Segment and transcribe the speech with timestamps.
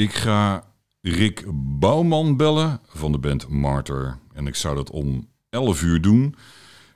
[0.00, 4.18] Ik ga Rick Bouwman bellen van de band Martyr.
[4.32, 6.34] En ik zou dat om 11 uur doen.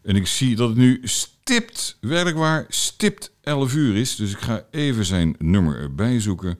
[0.02, 4.17] En ik zie dat het nu stipt, werkelijk waar, stipt 11 uur is.
[4.17, 6.58] Dus ik ga even zijn nummer erbij zoeken.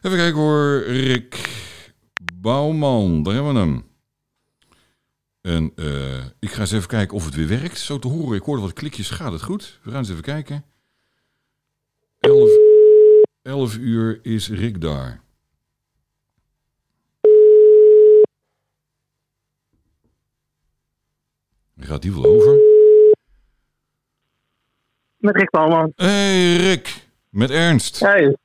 [0.00, 1.50] Even kijken hoor, Rick
[2.34, 3.84] Bouwman, daar hebben we hem.
[5.40, 7.78] En eh, ik ga eens even kijken of het weer werkt.
[7.78, 9.10] Zo te horen, ik hoorde wat klikjes.
[9.10, 9.78] Gaat het goed?
[9.82, 10.64] We gaan eens even kijken.
[12.20, 12.50] 11,
[13.42, 15.22] 11 uur is Rick daar.
[21.82, 22.58] Gaat die wel over?
[25.16, 25.92] Met Rick Bouwman.
[25.96, 28.00] Hey Rick, met Ernst.
[28.00, 28.36] Hey.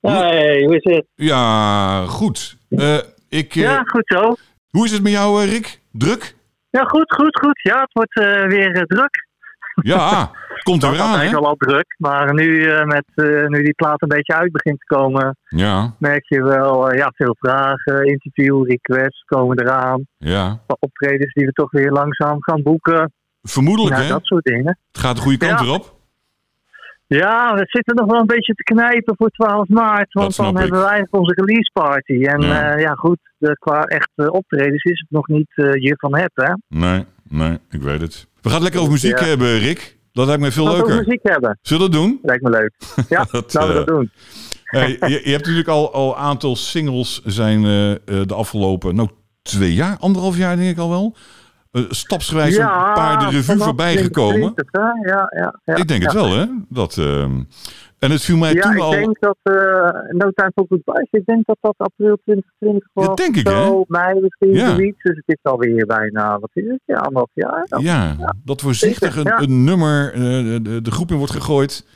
[0.00, 1.06] Hey, hoe is het?
[1.14, 2.56] Ja, goed.
[2.68, 4.34] Eh, ik, eh, Ja, goed zo.
[4.70, 5.80] Hoe is het met jou, eh, Rick?
[5.92, 6.34] Druk?
[6.70, 7.60] Ja, goed, goed, goed.
[7.62, 8.14] Ja, het wordt
[8.50, 9.27] weer druk.
[9.82, 10.30] Ja,
[10.62, 11.36] komt er Dat aan, altijd hè?
[11.36, 11.94] al al druk.
[11.98, 15.94] Maar nu, eh, met, eh, nu die plaat een beetje uit begint te komen, Ja,
[15.98, 20.06] merk je wel eh, ja, veel vragen, interview, requests komen eraan.
[20.18, 20.60] ja.
[20.78, 23.12] Optredens die we toch weer langzaam gaan boeken.
[23.42, 24.08] Vermoedelijk, Ja, hè?
[24.08, 24.78] dat soort dingen.
[24.92, 25.64] Het gaat de goede kant Ja.
[25.66, 25.96] erop.
[27.06, 30.12] Ja, we zitten nog wel een beetje te knijpen voor 12 maart.
[30.12, 30.56] Want dan ik.
[30.58, 32.24] hebben we eigenlijk onze release party.
[32.24, 32.48] En Ja.
[32.70, 36.52] ja, ja goed, de, qua echt optredens is het nog niet je van hebt, hè?
[36.68, 38.26] Nee, nee, ik weet het.
[38.48, 39.24] We gaan het lekker over muziek Ja.
[39.26, 39.98] hebben, Rick.
[40.12, 40.96] Dat lijkt mij veel we leuker.
[40.96, 41.58] muziek hebben.
[41.62, 42.18] Zullen we dat doen?
[42.22, 42.74] Lijkt me leuk.
[43.08, 44.10] Ja, Dat, laten we eh, dat doen.
[44.64, 48.94] Hey, je, je hebt natuurlijk al al een aantal singles zijn eh, eh, de afgelopen,
[48.94, 49.08] nou,
[49.42, 51.16] twee jaar, anderhalf jaar denk ik al wel.
[51.70, 54.54] Eh, stapsgewijs een paar de revue voorbij gekomen.
[54.54, 55.10] 2020, hè?
[55.10, 56.46] Ja, ja, ja, ik denk het wel, hè?
[56.68, 57.40] Dat, ehm,
[57.98, 58.90] en het viel mij Ja, toen ik al...
[58.90, 59.54] denk dat eh
[60.08, 63.16] No Time for Goodbyes, ik denk dat dat april 2020 was.
[63.16, 64.68] Denk ik, Zo, mei misschien Ja.
[64.74, 65.02] zoiets.
[65.02, 66.80] Dus het is alweer bijna, wat is het?
[66.84, 67.66] Ja, anderhalf jaar.
[67.68, 68.14] Ja.
[68.18, 69.40] Ja, dat voorzichtig een, ja.
[69.40, 71.86] een nummer eh, de, de, de groep in wordt gegooid.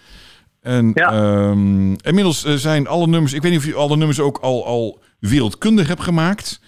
[0.61, 1.13] En Ja.
[1.13, 3.33] ehm, inmiddels eh, zijn alle nummers...
[3.33, 6.61] Ik weet niet of je alle nummers ook al, al wereldkundig hebt gemaakt.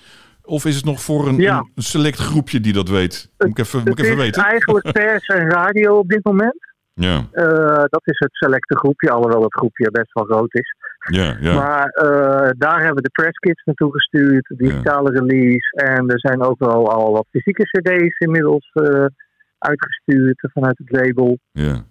[0.43, 3.31] Of is het nog voor een, select groepje die dat weet?
[3.39, 4.43] Moet ik even, moet ik even weten?
[4.43, 6.74] eigenlijk pers en radio op dit moment.
[6.95, 10.75] Ja, Eh, dat is het selecte groepje, alhoewel het groepje best wel groot is.
[11.11, 11.55] ja, ja.
[11.55, 15.71] Maar eh, daar hebben we de presskits naartoe gestuurd, de digitale release.
[15.77, 19.05] En er zijn ook wel al wat fysieke cd's inmiddels eh,
[19.59, 21.39] uitgestuurd vanuit het label.
[21.53, 21.85] ja.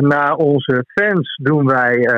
[0.00, 2.08] Naar onze fans doen wij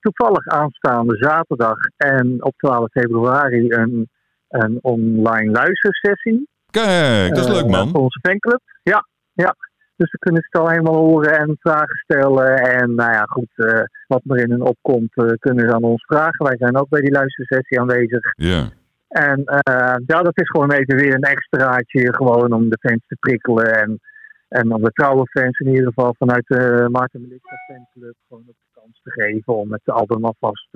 [0.00, 4.08] toevallig aanstaande zaterdag en op 12 februari een,
[4.48, 6.48] een online luistersessie.
[6.70, 7.88] Kijk, dat is leuk, man.
[7.88, 8.60] Voor onze fanclub.
[8.82, 9.54] Ja, ja.
[9.98, 12.56] Dus we kunnen het al helemaal horen en vragen stellen.
[12.56, 16.04] En nou ja, goed, eh, wat er in hun opkomt, eh, kunnen ze aan ons
[16.06, 16.46] vragen.
[16.46, 18.32] Wij zijn ook bij die luistersessie aanwezig.
[18.36, 18.68] Ja,
[19.08, 23.16] En eh, ja, dat is gewoon even weer een extraatje, gewoon om de fans te
[23.20, 23.74] prikkelen.
[23.82, 24.00] En,
[24.48, 28.54] en om de trouwe fans in ieder geval vanuit de Maarten Melissa fanclub gewoon de
[28.74, 30.68] kans te geven om het album alvast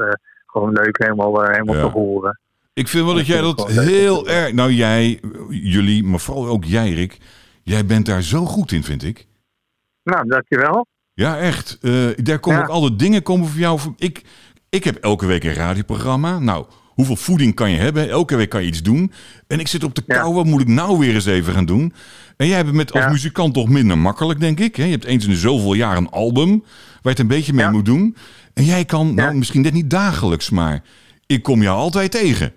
[0.47, 1.81] gewoon leuk helemaal, helemaal Ja.
[1.83, 2.41] te horen.
[2.72, 3.94] ik vind wel dat jij dat gewoon leuk.
[3.94, 4.53] heel erg...
[4.53, 7.19] Nou, jij, jullie, maar vooral ook jij, Rick.
[7.62, 9.27] Jij bent daar zo goed in, vind ik.
[10.05, 10.87] Nou, dankjewel.
[11.15, 11.78] Ja, echt.
[11.81, 12.65] Eh, daar komen Ja.
[12.67, 13.81] ook alle dingen komen voor jou.
[13.97, 14.23] Ik,
[14.69, 16.39] ik heb elke week een radioprogramma.
[16.39, 18.09] Nou, hoeveel voeding kan je hebben?
[18.09, 19.12] Elke week kan je iets doen.
[19.47, 20.15] En ik zit op de Ja.
[20.21, 20.34] kou.
[20.34, 21.93] Wat moet ik nou weer eens even gaan doen?
[22.37, 23.11] En jij hebt het met als Ja.
[23.11, 24.77] muzikant toch minder makkelijk, denk ik.
[24.77, 24.84] Hè?
[24.84, 27.69] Je hebt eens in de zoveel jaar een album waar je het een beetje mee
[27.71, 28.17] moet doen.
[28.55, 30.83] En jij kan, nou, misschien net niet dagelijks, maar
[31.27, 32.53] ik kom jou altijd tegen.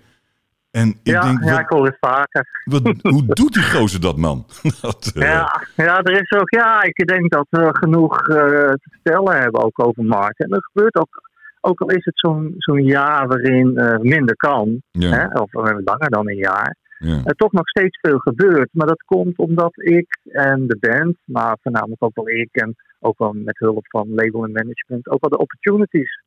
[0.80, 2.62] En ik ja, denk, ja, wat, ik hoor het vaker.
[2.64, 4.44] wat, hoe doet die gozer dat, man?
[4.80, 8.36] dat, eh, Ja, ja, er is ook, ja, ik denk dat we genoeg eh,
[8.68, 10.46] te vertellen hebben ook over Maarten.
[10.46, 11.22] En er gebeurt ook,
[11.60, 15.52] ook al is het zo'n zo'n jaar waarin eh, minder kan, ja, hè, of
[15.84, 18.68] langer dan een jaar, ja, er toch nog steeds veel gebeurt.
[18.72, 23.18] Maar dat komt omdat ik en de band, maar voornamelijk ook wel ik en ook
[23.18, 26.24] wel met hulp van label en management, ook wel de opportunities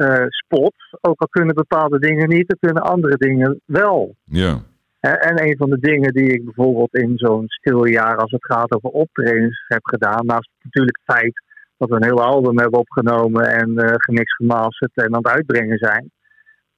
[0.00, 0.74] eh, spot.
[1.00, 4.14] Ook al kunnen bepaalde dingen niet, dan kunnen andere dingen wel.
[4.24, 4.62] ja,
[5.00, 8.44] Hè, En een van de dingen die ik bijvoorbeeld in zo'n stil jaar als het
[8.44, 11.42] gaat over optredens heb gedaan, naast natuurlijk het feit
[11.76, 15.78] dat we een heel album hebben opgenomen en eh gemixt, gemasterd en aan het uitbrengen
[15.78, 16.10] zijn,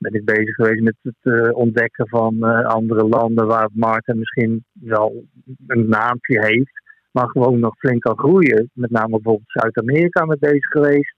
[0.02, 4.64] ben ik bezig geweest met het eh, ontdekken van eh, andere landen waar Maarten misschien
[4.72, 5.24] wel
[5.66, 8.70] een naampje heeft, maar gewoon nog flink kan groeien.
[8.72, 11.14] Met name bijvoorbeeld Zuid-Amerika mee bezig geweest.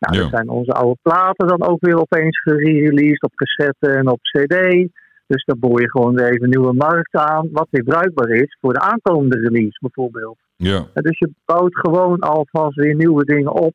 [0.00, 0.20] Nou, Ja.
[0.20, 4.88] dan zijn onze oude platen dan ook weer opeens gereleased op cassette en op cd.
[5.26, 8.72] Dus dan boor je gewoon weer even nieuwe markten aan, wat weer bruikbaar is voor
[8.72, 10.38] de aankomende release bijvoorbeeld.
[10.56, 10.86] ja.
[10.94, 13.72] En Dus je bouwt gewoon alvast weer nieuwe dingen op,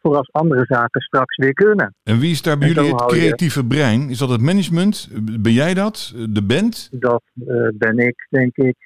[0.00, 1.94] voor als andere zaken straks weer kunnen.
[2.02, 4.08] En wie is daar bij jullie het je- creatieve brein?
[4.10, 5.08] Is dat het management?
[5.40, 6.14] Ben jij dat?
[6.30, 6.88] De band?
[6.92, 8.76] Dat eh, ben ik, denk ik.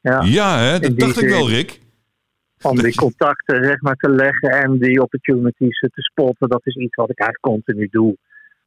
[0.00, 0.78] Ja, Ja, hè?
[0.78, 1.80] dat dacht ik wel, Rick.
[2.62, 6.94] Om die contacten zeg maar, te leggen en die opportunities te spotten, dat is iets
[6.94, 8.16] wat ik eigenlijk continu doe.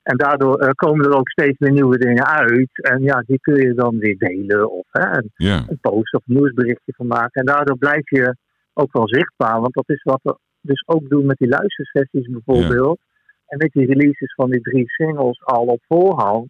[0.04, 2.70] En daardoor eh, komen er ook steeds weer nieuwe dingen uit.
[2.74, 6.94] En ja, die kun je dan weer delen of hè, een, post of een nieuwsberichtje
[6.96, 7.42] van maken.
[7.42, 8.36] En daardoor blijf je
[8.74, 9.60] ook wel zichtbaar.
[9.62, 13.00] Want dat is wat we dus ook doen met die luistersessies bijvoorbeeld.
[13.48, 16.50] En met die releases van die drie singles al op voorhand.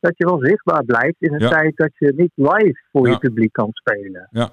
[0.00, 1.48] Dat je wel zichtbaar blijft in een Ja.
[1.48, 3.12] tijd dat je niet live voor Ja.
[3.12, 4.28] je publiek kan spelen.
[4.30, 4.50] ja.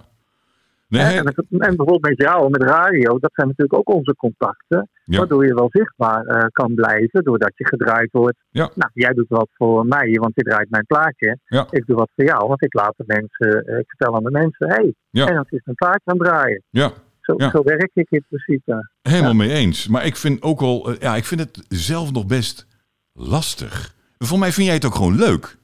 [0.92, 1.24] Nee, En,
[1.58, 4.90] bijvoorbeeld met jou, met radio, dat zijn natuurlijk ook onze contacten.
[5.06, 5.18] Ja.
[5.18, 8.38] Waardoor je wel zichtbaar eh, kan blijven, doordat je gedraaid wordt.
[8.50, 8.70] Ja.
[8.76, 11.38] Nou, jij doet wat voor mij, want je draait mijn plaatje.
[11.46, 11.68] Ja.
[11.70, 14.32] Ik doe wat voor jou, want ik laat de mensen, eh, ik vertel aan de
[14.32, 15.28] mensen, hé, hey, Ja.
[15.28, 16.64] en dat is een plaatje aan het draaien.
[16.70, 16.92] ja,
[17.22, 17.50] Zo, Ja.
[17.50, 18.90] zo werk ik in principe.
[19.02, 19.88] helemaal mee eens.
[19.88, 22.68] Maar ik vind ook wel, eh, ja, ik vind het zelf nog best
[23.14, 23.96] lastig.
[24.18, 25.58] Voor mij vind jij het ook gewoon leuk.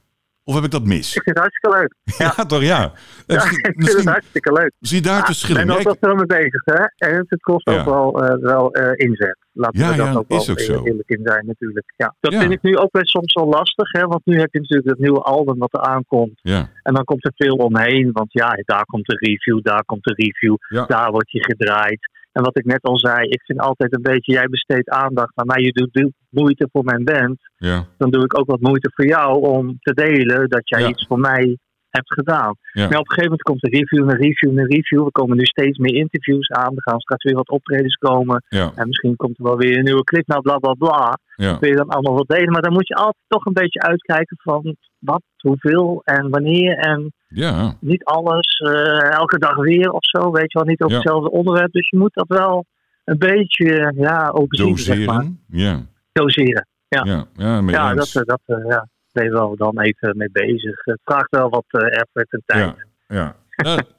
[0.48, 1.16] Of heb ik dat mis?
[1.16, 1.92] Ik vind het hartstikke leuk.
[2.36, 2.80] Ja, toch ja.
[3.26, 4.72] Ja, ik vind het misschien hartstikke leuk.
[4.80, 5.66] zie daar het Ik verschil in.
[5.66, 6.84] Ja, ook ik- wel veel mee bezig, hè.
[7.08, 7.78] En het, het kost Ja.
[7.78, 9.38] ook wel, eh, wel eh, inzet.
[9.52, 10.84] Laten Ja, we dat ja, ook wel is ook zo.
[10.84, 11.92] eerlijk in zijn natuurlijk.
[11.96, 12.14] Ja.
[12.20, 12.40] Dat Ja.
[12.40, 14.02] vind ik nu ook best soms wel lastig, hè.
[14.06, 16.38] Want nu heb je natuurlijk het nieuwe album wat er aankomt.
[16.42, 18.10] ja, En dan komt er veel omheen.
[18.12, 20.56] Want ja, daar komt de review, daar komt de review.
[20.68, 20.84] Ja.
[20.86, 21.98] Daar wordt je gedraaid.
[22.38, 25.46] En wat ik net al zei, ik vind altijd een beetje, jij besteedt aandacht aan
[25.46, 25.62] mij.
[25.62, 27.38] Je doet moeite voor mijn band.
[27.56, 30.88] ja, Dan doe ik ook wat moeite voor jou om te delen dat jij Ja.
[30.88, 31.58] iets voor mij
[31.88, 32.54] hebt gedaan.
[32.72, 32.88] Ja.
[32.88, 35.04] Maar op een gegeven moment komt de review, een review, een review.
[35.04, 36.74] Er komen nu steeds meer interviews aan.
[36.76, 38.44] Er gaan straks weer wat optredens komen.
[38.48, 40.26] ja, En misschien komt er wel weer een nieuwe clip.
[40.26, 41.18] Nou, bla bla bla.
[41.36, 41.58] ja.
[41.58, 42.52] Wil je dan allemaal wat delen.
[42.52, 46.76] Maar dan moet je altijd toch een beetje uitkijken van wat, hoeveel en wanneer.
[46.78, 47.76] En ja.
[47.80, 50.30] niet alles eh, elke dag weer of zo.
[50.30, 51.02] Weet je wel, niet over Ja.
[51.02, 51.72] hetzelfde onderwerp.
[51.72, 52.66] Dus je moet dat wel
[53.04, 55.06] een beetje ja, overzien, zeg maar.
[55.16, 55.40] Doseren.
[55.48, 56.66] Ja, Doseren.
[56.88, 57.26] ja, Ja.
[57.36, 60.84] ja, Ja, dat, eh, dat eh, ja, ben je wel dan even mee bezig.
[60.84, 62.74] Het vraagt wel wat effort en tijd.
[63.08, 63.36] Ja, ja.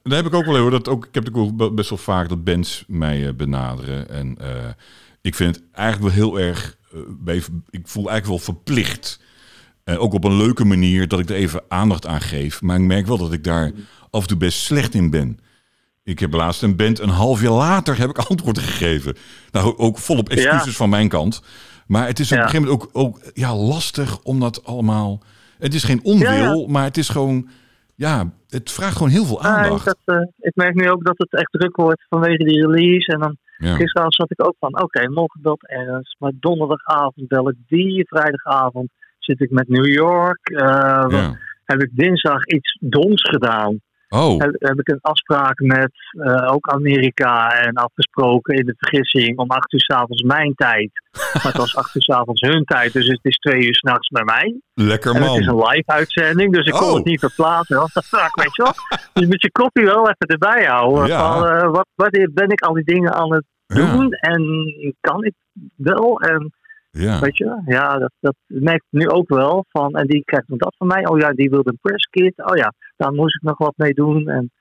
[0.04, 0.72] Daar heb ik ook wel hoor.
[0.72, 4.10] Dat ook, ik heb natuurlijk ook best wel vaak dat bands mij benaderen.
[4.10, 4.38] En
[5.22, 6.78] ik vind het eigenlijk wel heel erg.
[7.70, 9.22] ik voel eigenlijk wel verplicht.
[9.84, 12.62] En ook op een leuke manier dat ik er even aandacht aan geef.
[12.62, 13.72] Maar ik merk wel dat ik daar
[14.10, 15.40] af en toe best slecht in ben.
[16.04, 19.16] Ik heb laatst een band, een half jaar later heb ik antwoord gegeven.
[19.52, 21.42] Nou, ook volop excuses van mijn kant.
[21.88, 25.20] Maar het is op een gegeven moment ook, ook ja, lastig om dat allemaal...
[25.58, 27.48] Het is geen onwil, maar het is gewoon...
[27.96, 29.86] Ja, het vraagt gewoon heel veel aandacht.
[29.86, 33.12] dat, eh, ik merk nu ook dat het echt druk wordt vanwege die release.
[33.12, 33.76] En dan Ja.
[33.76, 36.16] gisteravond zat ik ook van, oké, morgen belt ergens.
[36.20, 38.08] Maar donderdagavond bel ik die.
[38.08, 38.90] Vrijdagavond
[39.30, 40.50] zit ik met New York.
[40.50, 41.38] Eh, Ja.
[41.66, 43.80] Heb ik dinsdag iets doms gedaan.
[44.10, 49.38] Oh, Heb, heb ik een afspraak met eh, ook Amerika en afgesproken in de vergissing
[49.38, 50.92] om acht uur s'avonds mijn tijd.
[51.34, 54.24] Maar het was acht uur s'avonds hun tijd, dus het is twee uur s'nachts bij
[54.24, 54.60] mij.
[54.74, 55.56] lekker En het is man.
[55.60, 56.96] een live uitzending, dus ik kon Oh.
[56.96, 57.76] het niet verplaatsen.
[57.76, 58.74] Dat was vaak, weet je wel.
[59.14, 61.08] Dus met je kopie wel even erbij houden.
[61.08, 61.34] Ja.
[61.34, 64.44] Van, eh, wat, wat ben ik al die dingen aan het Ja, doen en
[65.00, 65.34] kan ik
[65.76, 66.20] wel?
[66.22, 66.54] En
[66.92, 67.20] ja.
[67.20, 69.66] weet je, ja, dat, dat merk ik nu ook wel.
[69.70, 71.08] Van, en die krijgt nog dat van mij.
[71.08, 72.38] Oh ja, die wilde een presskit.
[72.50, 74.28] Oh ja, daar moest ik nog wat mee doen.
[74.30, 74.52] En,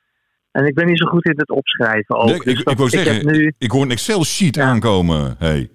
[0.51, 2.27] en ik ben niet zo goed in het opschrijven ook.
[2.27, 4.65] Nee, ik- Dus ik dat- wou zeggen, nu, Ik hoor een Excel-sheet Ja.
[4.65, 5.35] aankomen.
[5.39, 5.71] Hey.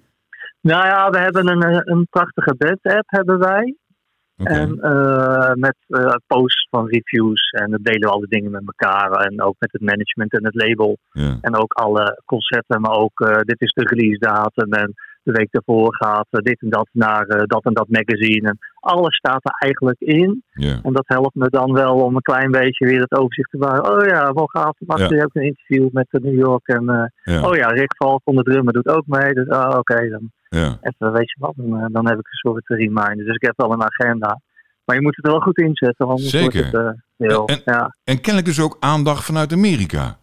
[0.60, 3.76] nou ja, we hebben een, eh, een prachtige band-app hebben wij.
[4.36, 7.50] En eh, met eh, posts van reviews.
[7.50, 9.10] En dan delen we alle dingen met elkaar.
[9.10, 10.98] En ook met het management en het label.
[11.12, 11.38] Ja.
[11.40, 12.80] En ook alle concepten.
[12.80, 14.72] Maar ook dit is de release datum.
[14.72, 18.48] En de week daarvoor gaat eh, dit en dat naar eh, dat en dat magazine.
[18.48, 20.42] En alles staat er eigenlijk in.
[20.52, 20.78] Ja.
[20.82, 23.92] En dat helpt me dan wel om een klein beetje weer het overzicht te bewaren.
[23.92, 25.08] Oh ja, morgenavond maakt Ja.
[25.08, 26.68] hij ook een interview met de New York.
[26.68, 27.48] En eh, Ja.
[27.48, 29.32] oh ja, Rick Valk van de drummer doet ook mee.
[29.34, 30.78] Dus ah, oké, dan Ja.
[30.80, 33.24] even, weet je wat, dan, eh, dan heb ik een soort reminder.
[33.24, 34.40] Dus ik heb wel een agenda.
[34.84, 36.70] Maar je moet het er wel goed inzetten, want anders Zeker.
[36.70, 37.46] wordt het eh, heel...
[37.46, 40.16] En- ja, En kennelijk dus ook aandacht vanuit Amerika.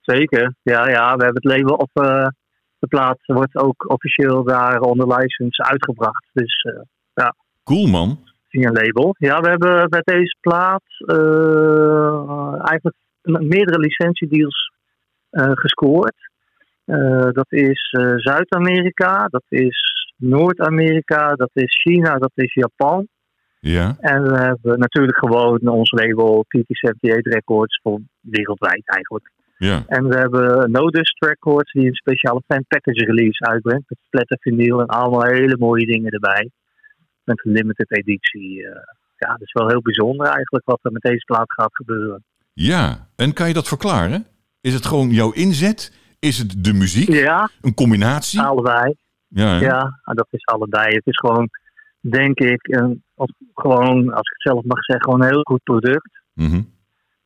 [0.00, 0.54] zeker.
[0.62, 1.90] Ja, ja, we hebben het label op...
[1.92, 2.26] eh,
[2.84, 6.26] de plaat wordt ook officieel daar onder license uitgebracht.
[6.32, 6.62] Dus
[7.14, 7.28] eh,
[7.64, 8.18] Cool man.
[8.48, 9.14] via een label.
[9.18, 14.72] Ja, we hebben bij deze plaat eh, eigenlijk meerdere licentiedeals
[15.30, 16.14] eh, gescoord.
[17.32, 19.78] Dat is Zuid-Amerika, dat is
[20.16, 23.08] Noord-Amerika, dat is China, dat is Japan.
[23.60, 23.96] Ja.
[24.00, 29.30] En we hebben natuurlijk gewoon ons label TT78 Records voor wereldwijd eigenlijk.
[29.56, 29.82] Ja.
[29.86, 33.84] En we hebben Nodust Records die een speciale fan package release uitbrengt.
[33.88, 36.50] Met splatter vinyl en allemaal hele mooie dingen erbij.
[37.24, 38.66] Met een limited editie.
[38.66, 38.80] eh.
[39.16, 42.24] ja, dat is wel heel bijzonder eigenlijk wat er met deze plaat gaat gebeuren.
[42.52, 43.08] Ja.
[43.16, 44.26] En kan je dat verklaren?
[44.60, 45.92] Is het gewoon jouw inzet?
[46.18, 47.08] Is het de muziek?
[47.12, 48.40] Ja, Een combinatie?
[48.40, 48.94] allebei.
[49.28, 49.46] Ja.
[49.58, 49.58] hè?
[49.60, 50.94] Ja, en dat is allebei.
[50.94, 51.48] Het is gewoon,
[52.00, 55.62] denk ik, een, of gewoon, als ik het zelf mag zeggen, gewoon een heel goed
[55.62, 56.22] product.
[56.32, 56.62] Mhm.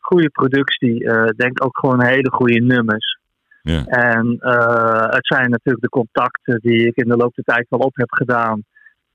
[0.08, 3.18] Goede productie, eh denk ook gewoon hele goede nummers.
[3.62, 3.84] Ja.
[3.86, 7.80] En eh, het zijn natuurlijk de contacten die ik in de loop der tijd wel
[7.80, 8.62] op heb gedaan.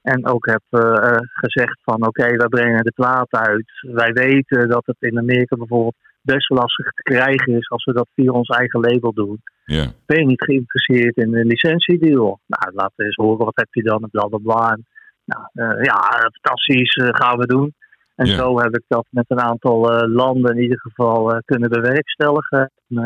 [0.01, 3.71] En ook heb uh, gezegd van oké, okay, wij brengen de plaat uit.
[3.81, 8.07] Wij weten dat het in Amerika bijvoorbeeld best lastig te krijgen is als we dat
[8.15, 9.41] via ons eigen label doen.
[9.65, 9.85] Ja.
[10.05, 12.39] Ben je niet geïnteresseerd in een licentiedeal?
[12.45, 14.07] Nou, laten we eens horen, wat heb je dan?
[14.11, 14.77] Bla bla bla.
[15.25, 17.73] Nou, uh, ja, fantastisch, uh, gaan we doen.
[18.15, 18.35] En Ja.
[18.35, 22.71] zo heb ik dat met een aantal eh, landen in ieder geval eh, kunnen bewerkstelligen.
[22.87, 22.97] Eh,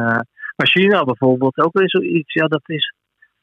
[0.55, 2.33] maar China bijvoorbeeld, ook weer zoiets.
[2.33, 2.93] Ja, dat is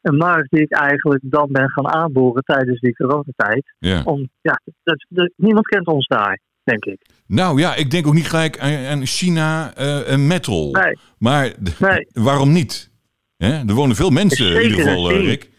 [0.01, 3.75] een markt die ik eigenlijk dan ben gaan aanboren tijdens die coronatijd.
[3.79, 4.03] Ja.
[4.05, 7.07] Om, ja, dat, dat- niemand kent ons daar, denk ik.
[7.27, 9.75] Nou ja, ik denk ook niet gelijk aan, China
[10.07, 10.71] en metal.
[10.71, 12.07] Nee, Maar Nee.
[12.29, 12.91] waarom niet?
[13.37, 13.53] Hè?
[13.69, 15.11] Er wonen veel mensen in ieder geval.
[15.13, 15.51] Rick.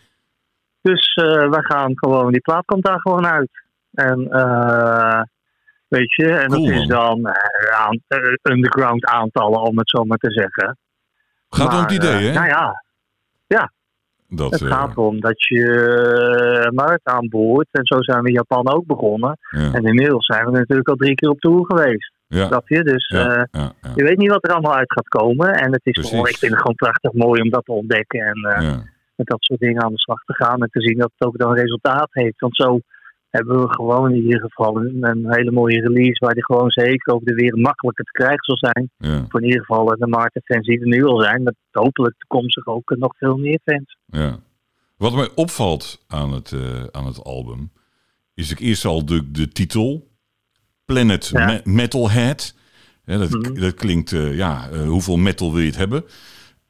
[0.82, 3.50] Dus we gaan gewoon, die plaat komt daar gewoon uit.
[3.92, 4.28] En
[5.98, 10.04] weet je, en Cool, dat is dan eh, aan, eh, underground aantallen, om het zo
[10.04, 10.78] maar te zeggen.
[11.50, 12.34] Gaat om het Maar, idee, eh, hè?
[12.34, 12.84] Nou ja,
[14.28, 17.68] dat, het gaat erom dat je markt aanboort.
[17.72, 19.38] En zo zijn we in Japan ook begonnen.
[19.50, 22.12] ja, En inmiddels zijn we natuurlijk al drie keer op tour geweest.
[22.28, 22.84] ja, Snap je?
[22.84, 25.54] Dus ja, ja, ja, je weet niet wat er allemaal uit gaat komen.
[25.54, 28.20] En het is gewoon, ik vind het gewoon prachtig mooi om dat te ontdekken.
[28.20, 28.84] En ja.
[29.16, 30.62] met dat soort dingen aan de slag te gaan.
[30.62, 32.40] En te zien dat het ook dan resultaat heeft.
[32.40, 32.80] Want zo
[33.36, 36.26] hebben we gewoon in ieder geval een, een hele mooie release.
[36.26, 38.90] Waar die gewoon zeker over de wereld makkelijker te krijgen zal zijn.
[38.98, 41.44] ja, Voor in ieder geval de Marten-fans die er nu al zijn.
[41.44, 43.98] Met hopelijk toekomstig ook nog veel meer fans.
[44.06, 44.40] ja.
[44.98, 47.72] Wat mij opvalt aan het, eh, aan het album,
[48.34, 50.08] is ik eerst al de, de titel,
[50.86, 51.46] Planet Ja.
[51.46, 52.56] Me- Metalhead.
[53.06, 53.54] Dat, Mhm.
[53.60, 56.04] dat klinkt, eh, ja, eh, hoeveel metal wil je het hebben?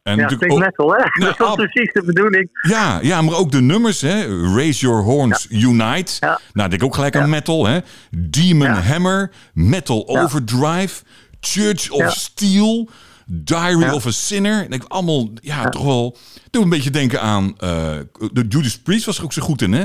[0.06, 0.98] En Ja, natuurlijk ook- metal hè?
[0.98, 2.50] Nou, dat is ab- precies de bedoeling.
[2.70, 4.26] Ja, ja, maar ook de nummers, hè?
[4.56, 6.14] Raise Your Horns, Unite.
[6.20, 6.40] Ja.
[6.54, 7.80] Nou, denk ik ook gelijk aan metal, hè?
[8.12, 8.68] Demon.
[8.68, 10.08] Hammer, Metal.
[10.08, 11.04] Overdrive,
[11.40, 12.12] Church of.
[12.12, 12.90] Steel,
[13.26, 14.64] Diary of a Sinner.
[14.64, 16.18] Ik denk allemaal, ja, toch wel.
[16.52, 17.54] Doe een beetje denken aan.
[17.58, 17.94] eh,
[18.34, 19.84] de Judas Priest was er ook zo goed in, hè?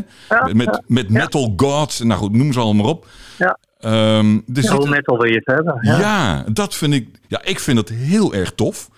[0.53, 1.99] Met met, Metal Gods.
[2.01, 3.07] Nou goed, noem ze allemaal maar op.
[3.39, 3.59] Ja.
[3.81, 5.79] Ehm, er Ja, metal wil je het hebben?
[5.83, 5.99] ja.
[5.99, 6.45] Ja.
[6.53, 7.09] dat vind ik.
[7.29, 8.89] Ja, ik vind dat heel erg tof.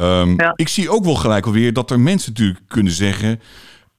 [0.00, 0.52] Ehm, Ja.
[0.56, 3.40] Ik zie ook wel gelijk alweer dat er mensen natuurlijk kunnen zeggen.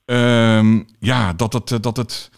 [0.06, 2.30] ehm, ja, dat het, eh, dat het.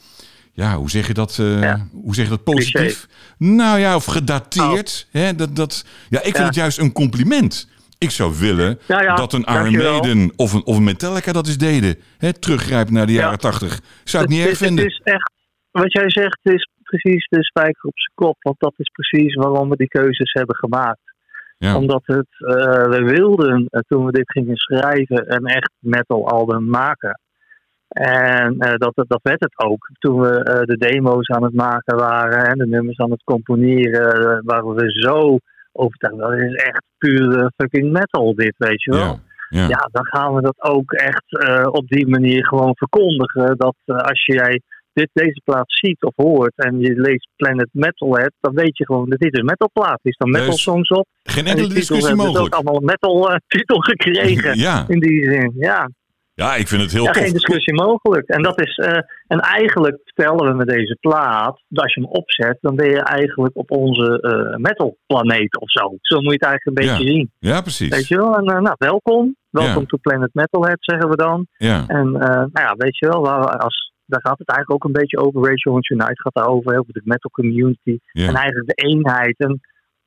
[0.54, 1.38] Ja, hoe zeg je dat?
[1.40, 1.88] eh, Ja.
[1.92, 3.08] Hoe zeg je dat positief?
[3.38, 5.08] Nou ja, of gedateerd.
[5.12, 6.44] Hè, dat, dat, ja, ik vind Ja.
[6.46, 7.70] het juist een compliment.
[7.98, 8.80] Ik zou willen
[9.16, 9.72] dat een Iron.
[9.78, 11.96] Maiden of een, of een Metallica dat eens deden.
[12.18, 13.20] Hè, teruggrijpen naar de Ja.
[13.22, 13.80] jaren tachtig.
[14.04, 14.84] Zou ik niet Het erg vinden.
[14.84, 15.32] Het is echt,
[15.72, 18.36] wat jij zegt is precies de spijker op zijn kop.
[18.40, 21.13] Want dat is precies waarom we die keuzes hebben gemaakt.
[21.64, 21.78] Ja.
[21.78, 26.70] Omdat het, eh, we wilden, eh, toen we dit gingen schrijven, een echt metal album
[26.70, 27.20] maken.
[27.88, 29.90] En eh, dat, dat, dat werd het ook.
[30.00, 34.74] Toen we de demo's aan het maken waren en de nummers aan het componeren, waren
[34.74, 35.38] we zo
[35.72, 36.18] overtuigd.
[36.18, 39.00] Dat is echt pure fucking metal dit, weet je wel.
[39.00, 39.20] Ja.
[39.50, 39.68] Ja.
[39.68, 41.24] Ja, dan gaan we dat ook echt
[41.68, 43.58] op die manier gewoon verkondigen.
[43.58, 44.62] Dat als jij
[44.94, 49.10] dit, deze plaat ziet of hoort en je leest Planet Metalhead, dan weet je gewoon
[49.10, 50.18] dat dit een metalplaat is.
[50.18, 51.08] Dan metal Dus songs op.
[51.24, 52.54] Geen En enkele discussie hebben dus mogelijk.
[52.56, 54.58] ook allemaal een metal eh, titel gekregen.
[54.68, 54.86] Ja.
[54.88, 55.90] In die zin, ja.
[56.34, 57.24] ja, ik vind het heel ja tof.
[57.24, 58.28] geen discussie mogelijk.
[58.28, 62.10] En, dat is, eh, en eigenlijk vertellen we met deze plaat, dat als je hem
[62.10, 65.96] opzet, dan ben je eigenlijk op onze eh metalplaneet of zo.
[66.02, 66.92] Zo moet je het eigenlijk een Ja.
[66.98, 67.32] beetje zien.
[67.40, 67.90] Ja, precies.
[67.90, 68.36] Weet je wel?
[68.38, 69.36] En nou, welkom.
[69.50, 71.48] Welkom to Planet Metalhead, zeggen we dan.
[71.58, 71.84] Ja.
[71.88, 75.00] En nou ja, weet je wel, waar we als, daar gaat het eigenlijk ook een
[75.02, 75.50] beetje over.
[75.50, 77.98] Racial Unite Het gaat daarover, over de metal community.
[78.12, 78.28] Ja.
[78.28, 79.36] En eigenlijk de eenheid.
[79.38, 79.60] En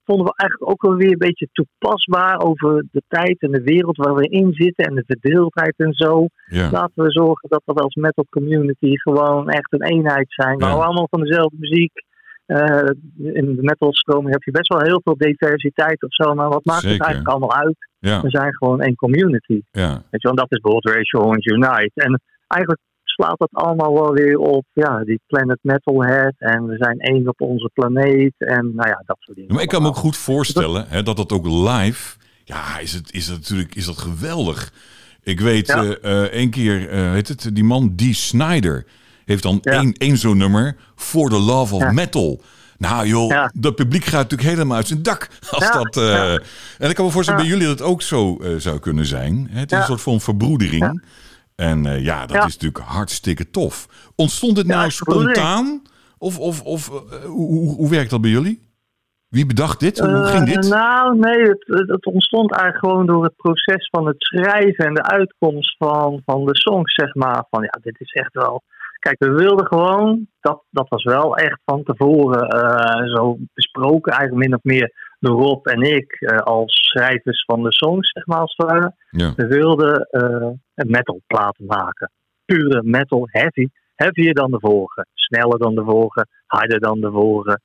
[0.05, 3.97] vonden we eigenlijk ook wel weer een beetje toepasbaar over de tijd en de wereld
[3.97, 4.85] waar we in zitten.
[4.85, 6.27] En de verdeeldheid en zo.
[6.47, 6.71] Ja.
[6.71, 10.57] Laten we zorgen dat we als metal community gewoon echt een eenheid zijn.
[10.57, 10.67] We Ja.
[10.67, 11.93] houden allemaal van dezelfde muziek.
[12.47, 16.35] Eh, in de metalstroming heb je best wel heel veel diversiteit of zo.
[16.35, 16.97] Maar wat maakt Zeker.
[16.97, 17.77] het eigenlijk allemaal uit?
[17.99, 18.21] Ja.
[18.23, 19.61] We zijn gewoon één community.
[19.71, 20.03] Ja.
[20.11, 21.91] Weet je en dat is bijvoorbeeld Racial Orange Unite.
[21.95, 22.81] En eigenlijk
[23.17, 26.35] slaat dat allemaal wel weer op ja, die Planet Metalhead.
[26.39, 28.35] En we zijn één op onze planeet.
[28.39, 29.55] En nou ja, dat soort dingen.
[29.55, 32.17] Maar ik kan me ook goed voorstellen hè, dat dat ook live.
[32.45, 34.73] Ja, is, het, is dat natuurlijk is dat geweldig.
[35.23, 35.85] Ik weet Ja.
[35.85, 38.87] eh, eh, één keer, eh heet het, die man, Die Snyder,
[39.25, 39.73] heeft dan Ja.
[39.73, 40.77] één, één zo'n nummer.
[40.95, 41.93] For the Love of Ja.
[41.93, 42.41] Metal.
[42.79, 43.51] Nou joh, Ja.
[43.55, 45.29] dat publiek gaat natuurlijk helemaal uit zijn dak.
[45.51, 46.41] Als Ja, dat, ja.
[46.79, 49.49] En ik kan me voorstellen bij jullie dat het ook zo zou kunnen zijn.
[49.51, 51.03] Het is een soort van verbroedering.
[51.57, 52.45] En eh, ja, dat Ja.
[52.47, 53.87] is natuurlijk hartstikke tof.
[54.17, 55.83] Ontstond het Ja, nou spontaan?
[56.19, 58.65] Of, of, of eh, hoe, hoe, werkt dat bij jullie?
[59.29, 59.99] Wie bedacht dit?
[59.99, 60.69] Hoe Eh, ging dit?
[60.69, 65.03] nou, nee, het, het, ontstond eigenlijk gewoon door het proces van het schrijven en de
[65.03, 67.45] uitkomst van, van de songs, zeg maar.
[67.51, 68.63] Van ja, dit is echt wel.
[68.99, 72.49] Kijk, we wilden gewoon, dat, dat was wel echt van tevoren
[73.17, 78.11] zo besproken, eigenlijk min of meer Rob en ik eh, als schrijvers van de songs,
[78.13, 78.95] zeg maar als het ware.
[79.11, 79.33] Ja.
[79.37, 82.11] We wilden eh een metalplaat maken.
[82.45, 83.69] Pure metal, heavy.
[83.95, 85.07] Heavier dan de vorige.
[85.15, 87.61] sneller dan de vorige, harder dan de vorige.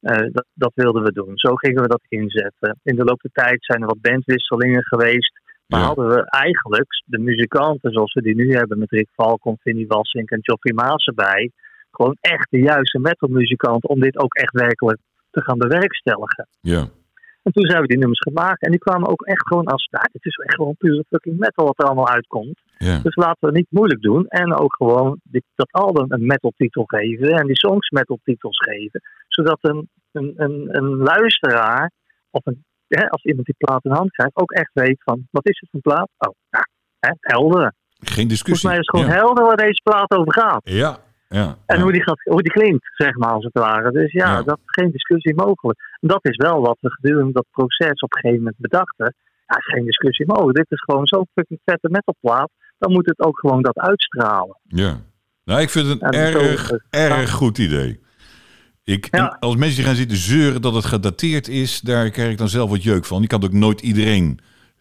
[0.00, 1.32] Eh, dat, dat wilden we doen.
[1.34, 2.78] Zo gingen we dat inzetten.
[2.82, 5.40] In de loop der tijd zijn er wat bandwisselingen geweest.
[5.66, 5.86] Maar Ja.
[5.86, 10.30] hadden we eigenlijk de muzikanten zoals we die nu hebben met Rick Valkon, Vinnie Wassink
[10.30, 11.50] en Joffrey Maas erbij.
[11.90, 14.98] Gewoon echt de juiste metalmuzikanten om dit ook echt werkelijk
[15.38, 16.48] te gaan bewerkstelligen.
[16.60, 16.88] Ja.
[17.42, 18.62] En toen zijn we die nummers gemaakt.
[18.62, 21.66] En die kwamen ook echt gewoon als, nou, dit is echt gewoon pure fucking metal
[21.66, 22.60] wat er allemaal uitkomt.
[22.78, 22.98] Ja.
[22.98, 24.26] Dus laten we het niet moeilijk doen.
[24.26, 27.28] En ook gewoon dit, dat album een metaltitel geven.
[27.28, 29.00] En die songs metaltitels geven.
[29.28, 31.90] Zodat een, een, een, een luisteraar,
[32.30, 35.48] of een, hè, als iemand die plaat in hand krijgt, ook echt weet van, wat
[35.48, 36.08] is het voor een plaat?
[36.18, 36.68] Oh, ja,
[36.98, 37.72] hè, helder.
[37.98, 38.68] Geen Volgens discussie.
[38.68, 39.20] mij is het gewoon ja.
[39.20, 40.60] helder waar deze plaat over gaat.
[40.64, 40.98] Ja.
[41.28, 41.56] Ja.
[41.66, 43.90] En hoe, die gaat, hoe die klinkt, zeg maar, als het ware.
[43.92, 45.78] Dus ja, dat is geen discussie mogelijk.
[46.00, 49.14] En dat is wel wat we gedurende dat proces op een gegeven moment bedachten.
[49.46, 50.56] Ja, is geen discussie mogelijk.
[50.56, 52.50] Dit is gewoon zo'n fucking vette metalplaat.
[52.78, 54.58] Dan moet het ook gewoon dat uitstralen.
[54.62, 55.00] Ja.
[55.44, 56.78] Nou, ik vind het een En erg, ja.
[56.90, 58.00] erg goed idee.
[58.84, 59.36] Ik, Ja.
[59.40, 62.70] als mensen die gaan zitten zeuren dat het gedateerd is, daar krijg ik dan zelf
[62.70, 63.20] wat jeuk van.
[63.20, 64.38] Je kan ook nooit iedereen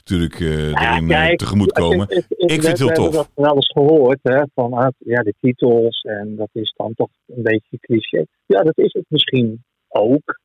[0.09, 2.09] natuurlijk eh erin eh, tegemoet komen.
[2.09, 3.03] Ik, Ik vind het heel we tof.
[3.03, 6.01] hebben dat wel eens gehoord, hè, van ah, ja, de titels.
[6.01, 8.25] En dat is dan toch een beetje cliché.
[8.45, 10.39] Ja, dat is het misschien ook.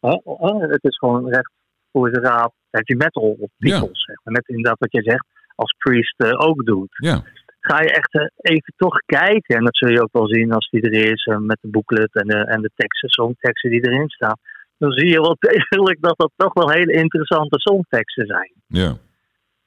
[0.00, 0.08] Hè?
[0.24, 1.52] Ah, Het is gewoon recht
[1.92, 4.04] voor de raad heavy metal of titels.
[4.04, 4.34] Zeg maar.
[4.34, 6.88] Net inderdaad wat je zegt, als Priest eh, ook doet.
[6.90, 7.22] Ja,
[7.60, 9.56] ga je echt even toch kijken.
[9.56, 11.28] En dat zul je ook wel zien als die er is.
[11.40, 14.38] met de booklet en de, en de teksten, songteksten die erin staan.
[14.78, 18.52] Dan zie je wel degelijk dat dat toch wel hele interessante songteksten zijn.
[18.66, 18.96] ja,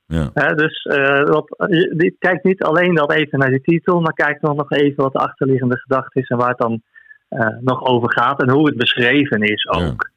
[0.08, 0.54] ja.
[0.54, 4.02] Dus eh, wat, je- die- kijk niet alleen dan even naar die titel.
[4.02, 6.28] Maar kijk dan nog even wat de achterliggende gedachte is.
[6.28, 6.82] En waar het dan
[7.28, 8.42] eh, nog over gaat.
[8.42, 10.10] En hoe het beschreven is ook.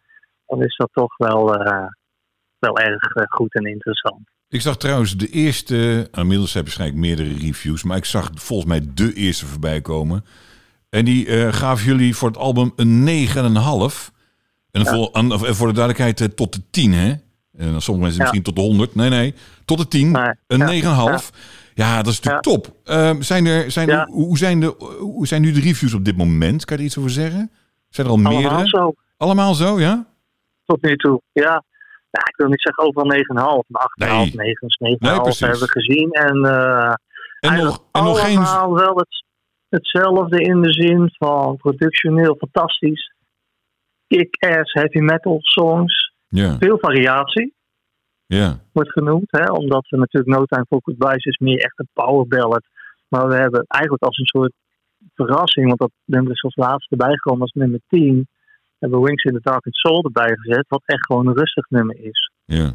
[0.47, 1.87] Dan is dat toch wel, eh,
[2.59, 4.21] wel erg goed en interessant.
[4.49, 8.31] Ik zag trouwens de eerste, nou, inmiddels heb je waarschijnlijk meerdere reviews, maar ik zag
[8.35, 10.25] volgens mij de eerste voorbij komen.
[10.89, 14.11] En die eh, gaven jullie voor het album een 9,5.
[14.71, 17.13] En voor, aan, voor de duidelijkheid tot de 10, hè?
[17.61, 18.31] En dan sommige mensen Ja.
[18.31, 18.95] misschien tot de 100.
[18.95, 20.11] Nee, nee, tot de 10.
[20.13, 21.31] Nee, Een ja, 9,5.
[21.75, 21.97] Ja.
[22.03, 22.77] dat is natuurlijk top.
[22.85, 26.65] Ehm, zijn er, zijn, hoe, zijn de, hoe zijn nu de reviews op dit moment?
[26.65, 27.51] Kan je er iets over zeggen?
[27.89, 28.69] Zijn er al Allemaal meerdere?
[28.69, 28.95] zo.
[29.17, 30.07] Allemaal zo, ja?
[30.65, 31.21] tot nu toe.
[31.33, 31.65] Ja.
[32.11, 33.07] ja, ik wil niet zeggen overal
[33.63, 34.35] 9,5, maar 8,5, Nee.
[34.35, 35.41] 9, 9,5 Nee, precies.
[35.41, 36.11] hebben we gezien.
[36.11, 36.95] En, eh
[37.41, 38.37] En nog, en nog geen...
[38.37, 39.25] allemaal wel het,
[39.69, 43.15] hetzelfde in de zin van productioneel fantastisch.
[44.07, 46.10] Kick-ass heavy metal songs.
[46.31, 47.55] Ja, Veel variatie
[48.27, 49.31] ja, wordt genoemd.
[49.31, 52.65] Hè, omdat we natuurlijk No Time for Goodbyes is meer echt een power ballad.
[53.09, 54.53] Maar we hebben eigenlijk als een soort
[55.15, 58.29] verrassing, want dat nummer is als laatste bijgekomen als nummer 10.
[58.79, 60.65] Hebben we Wings in the Dark and Soul erbij gezet.
[60.69, 62.31] Wat echt gewoon een rustig nummer is.
[62.45, 62.75] ja.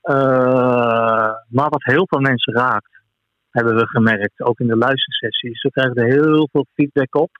[0.00, 3.02] Eh, maar wat heel veel mensen raakt,
[3.50, 5.62] hebben we gemerkt, ook in de luistersessies.
[5.62, 7.30] We krijgen er heel veel feedback op.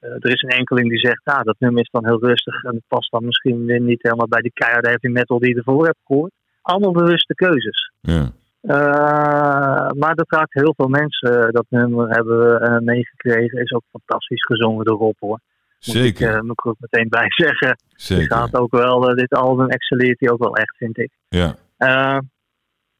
[0.00, 2.74] Eh, er is een enkeling die zegt, ah, dat nummer is dan heel rustig en
[2.74, 5.84] het past dan misschien weer niet helemaal bij die keiharde heavy metal die je ervoor
[5.84, 6.32] hebt gehoord.
[6.62, 7.92] Allemaal bewuste keuzes.
[8.00, 8.30] ja.
[8.60, 11.52] Eh, maar dat raakt heel veel mensen.
[11.52, 13.60] Dat nummer hebben we eh, meegekregen.
[13.62, 15.28] Is ook fantastisch gezongen door Rob hoor.
[15.86, 17.68] Moet Zeker, Ik uh, moet ik er ook meteen bij zeggen.
[17.76, 18.36] Die zeker.
[18.36, 21.10] gaat ook wel, dit album excelleert hij ook wel echt, vind ik.
[21.28, 21.54] Ja,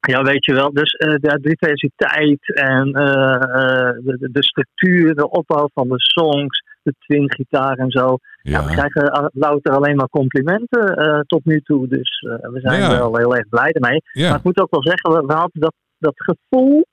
[0.00, 0.72] ja, weet je wel.
[0.72, 7.32] Dus de diversiteit en de, de- de structuur, de opbouw van de songs, de twin
[7.32, 8.18] gitaar en zo.
[8.42, 8.64] Ja.
[8.64, 11.88] we krijgen louter alleen maar complimenten eh, tot nu toe.
[11.88, 14.02] Dus eh, we zijn wel heel erg blij ermee.
[14.12, 16.86] Maar ik moet ook wel zeggen, we, we hadden dat, dat gevoel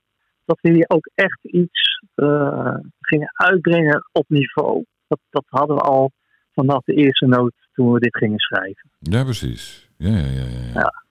[0.46, 4.86] dat we hier ook echt iets eh, gingen uitbrengen op niveau.
[5.08, 6.12] Dat, dat hadden we al
[6.54, 8.90] vanaf de eerste noot toen we dit gingen schrijven.
[9.00, 9.90] Ja, precies.
[9.98, 10.46] Ja, ja, ja.
[10.74, 10.80] ja.
[10.80, 11.04] Ja.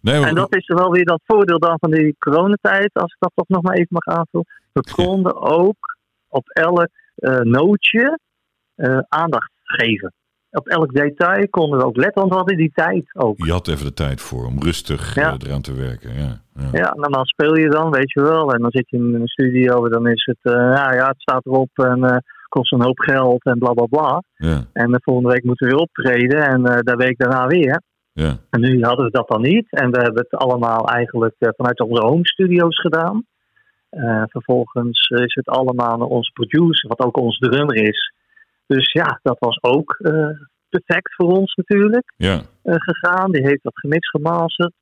[0.00, 3.16] Nee, maar, En dat is wel weer dat voordeel dan van die coronatijd, als ik
[3.18, 4.46] dat toch nog maar even mag aanvullen.
[4.72, 5.96] We konden ook
[6.28, 6.86] op elk eh,
[7.42, 8.18] nootje
[8.74, 10.12] eh, aandacht geven.
[10.50, 13.44] Op elk detail konden we ook letten, want we hadden die tijd ook.
[13.44, 15.28] je had even de tijd voor om rustig Ja.
[15.32, 16.14] eh, eraan te werken.
[16.14, 16.68] Ja, ja.
[16.72, 18.52] Ja, normaal speel je dan, weet je wel.
[18.52, 21.20] En dan zit je in een studio en dan is het, eh, ja, ja, het
[21.20, 22.16] staat erop en eh,
[22.48, 24.22] kost een hoop geld en bla bla bla.
[24.36, 27.82] ja, En de volgende week moeten we weer optreden en eh de week daarna weer.
[28.12, 28.36] ja.
[28.50, 29.66] En nu hadden we dat dan niet.
[29.70, 33.24] En we hebben het allemaal eigenlijk eh, vanuit onze home studio's gedaan.
[33.96, 38.12] Eh, vervolgens is het allemaal naar onze producer, wat ook ons drummer is.
[38.66, 40.30] Dus ja, dat was ook eh,
[40.68, 42.40] perfect voor ons natuurlijk ja.
[42.62, 43.32] eh, gegaan.
[43.32, 44.72] Die heeft dat gemixt gemasterd.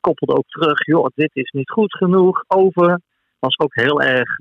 [0.00, 2.44] Koppelde ook terug, joh, dit is niet goed genoeg.
[2.48, 3.00] Over.
[3.38, 4.36] Was ook heel erg,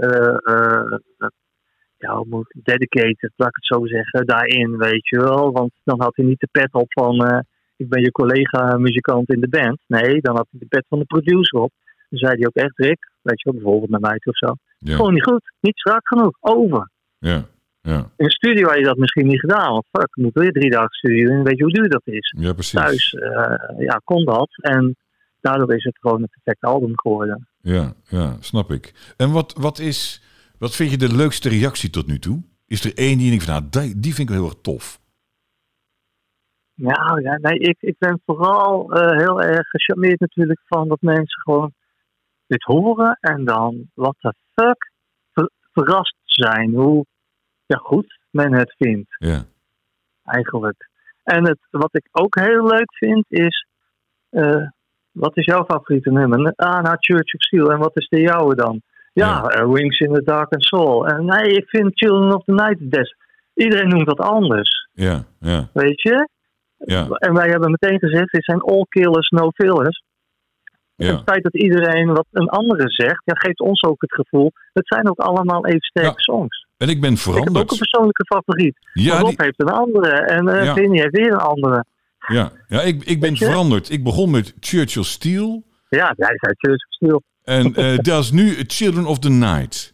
[1.98, 5.52] ja, moet dedicated, laat ik het zo zeggen, daarin, weet je wel.
[5.52, 7.44] Want dan had hij niet de pet op van,
[7.76, 9.80] ik ben je collega muzikant in de band.
[9.88, 11.72] Nee, dan had hij de pet van de producer op.
[12.10, 14.55] Dan zei hij ook echt, Rick, weet je wel, bijvoorbeeld naar mij toe of zo.
[14.77, 14.95] ja.
[14.95, 16.89] Gewoon niet goed, niet strak genoeg, over.
[17.17, 17.45] ja.
[17.84, 19.71] Ja, In de studio had je dat misschien niet gedaan.
[19.71, 22.36] Want fuck, moet weer drie dagen studio en weet je hoe duur dat is.
[22.38, 22.79] ja precies.
[22.79, 24.49] Thuis eh, ja, kon dat.
[24.55, 24.95] En
[25.39, 27.47] daardoor is het gewoon een perfect album geworden.
[27.62, 29.13] Ja, ja, snap ik.
[29.17, 30.23] En wat, wat, is,
[30.57, 32.43] wat vind je de leukste reactie tot nu toe?
[32.67, 34.99] Is er één die je denkt van, nou, die, die vind ik heel erg tof.
[36.73, 41.41] Ja, ja nee, ik, ik ben vooral eh, heel erg gecharmeerd natuurlijk van dat mensen
[41.41, 41.73] gewoon
[42.51, 44.91] dit horen en dan what the fuck
[45.33, 47.05] ver- verrast zijn hoe
[47.65, 49.43] ja, goed men het vindt Ja,
[50.23, 50.89] eigenlijk.
[51.23, 53.67] En het, wat ik ook heel leuk vind is,
[54.29, 54.67] eh,
[55.11, 56.53] wat is jouw favoriete nummer?
[56.55, 57.71] Ah, nou Church of Steel.
[57.71, 58.81] En wat is de jouwe dan?
[59.13, 59.67] Ja, Ja.
[59.67, 61.07] Wings in the Dark and Soul.
[61.07, 63.15] En nee, ik vind Children of the Night het best.
[63.53, 66.27] Iedereen noemt dat anders, ja, ja, weet je?
[66.77, 70.03] ja, En wij hebben meteen gezegd, dit zijn all killers, no fillers.
[71.05, 71.11] Ja.
[71.15, 74.87] het feit dat iedereen wat een andere zegt, ja, geeft ons ook het gevoel, het
[74.87, 76.65] zijn ook allemaal even sterke Ja, songs.
[76.77, 77.77] En ik ben Ik heb ook een veranderd.
[77.77, 78.77] persoonlijke favoriet.
[78.93, 80.73] Ja, Rob die- heeft een andere en Ja.
[80.73, 81.85] Vinnie heeft weer een andere.
[82.27, 83.89] ja, ja ik, ik ben veranderd.
[83.89, 85.63] Ik begon met Churchill Steel.
[85.89, 87.21] Ja, jij zei Church of Steel.
[87.43, 89.93] En eh, dat is nu Children of the Night.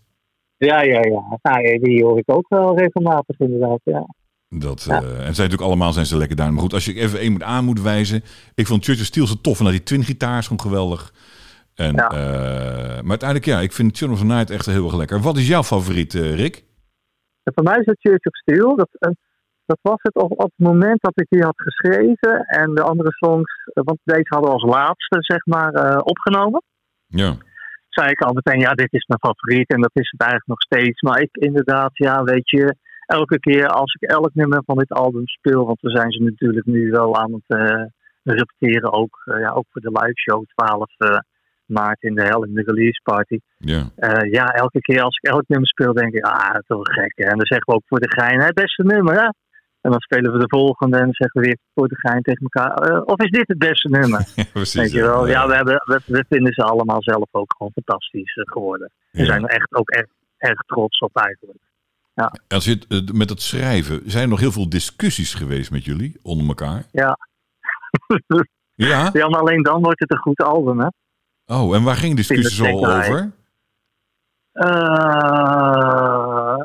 [0.57, 1.37] Ja, ja, ja.
[1.41, 4.05] Nou, ja, die hoor ik ook wel regelmatig inderdaad, ja.
[4.49, 5.01] Dat, Ja.
[5.01, 6.51] eh, en zijn natuurlijk allemaal zijn ze lekker daar.
[6.53, 8.21] Maar goed, als je even één moet aan moet wijzen.
[8.55, 9.57] Ik vond Churchill Steel zo tof.
[9.59, 11.13] En dat die twin gitaar is gewoon geweldig.
[11.75, 12.07] En, Ja.
[12.09, 15.19] eh, maar uiteindelijk, ja, ik vind Children of the Night echt heel erg lekker.
[15.21, 16.63] Wat is jouw favoriet, eh, Rick?
[17.43, 18.75] En voor mij is het Church of Steel.
[18.75, 18.89] Dat,
[19.65, 22.45] dat was het op, op het moment dat ik die had geschreven.
[22.45, 26.61] En de andere songs, want deze hadden we als laatste, zeg maar, opgenomen.
[27.07, 27.35] Ja,
[27.89, 29.69] Zei ik al meteen, ja, dit is mijn favoriet.
[29.69, 31.01] En dat is het eigenlijk nog steeds.
[31.01, 32.75] Maar ik inderdaad, ja, weet je,
[33.07, 35.65] elke keer als ik elk nummer van dit album speel.
[35.65, 37.85] Want we zijn ze natuurlijk nu wel aan het eh,
[38.23, 38.93] repeteren.
[38.93, 41.17] Ook, eh, ja, ook voor de live show 12 eh,
[41.65, 43.39] maart in de hel in de release party.
[43.57, 43.89] ja,
[44.31, 47.11] ja, elke keer als ik elk nummer speel, denk ik, ah, wel gek.
[47.15, 47.23] Hè?
[47.23, 49.29] En dan zeggen we ook voor de gein, het beste nummer, hè?
[49.81, 52.47] En dan spelen we de volgende en dan zeggen we weer voor de gein tegen
[52.49, 54.19] elkaar, of is dit het beste nummer?
[54.35, 54.81] ja precies.
[54.81, 55.27] Weet je wel?
[55.27, 58.91] Ja, we, hebben, we, we vinden ze allemaal zelf ook gewoon fantastisch geworden.
[59.11, 59.25] We Ja.
[59.25, 61.57] zijn er echt ook echt erg trots op eigenlijk.
[62.47, 65.85] Als je het, eh, met het schrijven, zijn er nog heel veel discussies geweest met
[65.85, 66.85] jullie onder elkaar?
[66.91, 67.17] Ja.
[68.75, 69.09] Ja?
[69.13, 70.87] ja, maar alleen dan wordt het een goed album, hè?
[71.45, 73.31] Oh, en waar ging discussies al over?
[74.51, 74.67] Eh,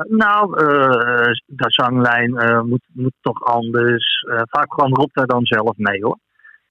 [0.08, 2.30] nou, eh, de zanglijn
[2.68, 4.26] moet, moet toch anders.
[4.48, 6.18] Vaak kwam Rob daar dan zelf mee hoor.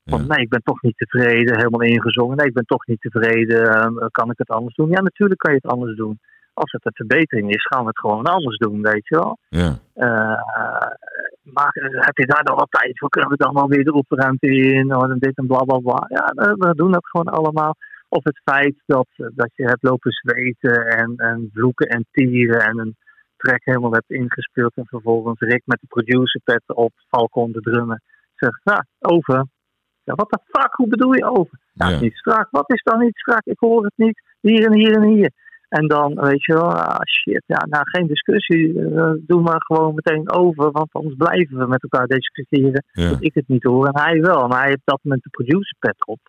[0.03, 0.17] Ja.
[0.17, 2.37] nee, ik ben toch niet tevreden, helemaal ingezongen.
[2.37, 4.89] Nee, ik ben toch niet tevreden, kan ik het anders doen?
[4.89, 6.19] Ja, natuurlijk kan je het anders doen.
[6.53, 9.37] Als het een verbetering is, gaan we het gewoon anders doen, weet je wel.
[9.49, 10.89] Ja, Eh,
[11.43, 13.09] maar eh, heb je daar dan wat tijd voor?
[13.09, 14.95] Kunnen we dan alweer de oefenruimte in?
[14.95, 16.05] Oh, en dit en bla bla bla.
[16.07, 17.75] Ja, we doen dat gewoon allemaal.
[18.09, 22.79] Of het feit dat, dat je hebt lopen zweten en, en vloeken en tieren en
[22.79, 22.95] een
[23.37, 24.75] track helemaal hebt ingespeeld.
[24.75, 28.01] En vervolgens Rick met de producerpet op, Falcon de drummen.
[28.35, 29.45] Zegt, ja, over.
[30.03, 31.59] Ja, wat de fuck, hoe bedoel je over?
[31.73, 31.99] Ja, Ja.
[31.99, 32.47] niet strak.
[32.51, 33.45] Wat is dan niet strak?
[33.45, 34.21] Ik hoor het niet.
[34.41, 35.31] Hier en hier en hier.
[35.71, 38.79] En dan, weet je wel, ah shit, ja, nou geen discussie.
[38.95, 42.83] eh, doe maar gewoon meteen over, want anders blijven we met elkaar discussiëren.
[42.91, 44.47] ja, Dat ik het niet hoor en hij wel.
[44.47, 46.19] Maar hij heeft dat met de producerpet op.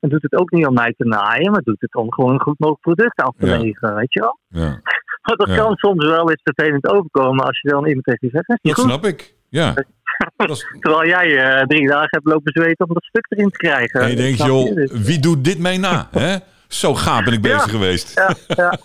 [0.00, 2.40] En doet het ook niet om mij te naaien, maar doet het om gewoon een
[2.40, 3.58] goed mogelijk product af te Ja.
[3.58, 4.38] leveren, weet je wel.
[4.48, 4.80] ja.
[5.22, 8.48] Maar dat kan soms wel eens vervelend overkomen als je dan iemand tegen je zegt,
[8.48, 8.92] "Is niet Dat goed.
[8.92, 9.34] snap ik.
[9.48, 9.74] Ja.
[10.80, 14.00] Terwijl jij eh, drie dagen hebt lopen zweten om dat stuk erin te krijgen.
[14.00, 16.08] en je denkt, joh, Dus, wie doet dit mij na?
[16.10, 16.36] Hè?
[16.68, 17.54] Zo gaaf ben ik Ja.
[17.56, 18.14] bezig geweest.
[18.14, 18.78] ja, ja.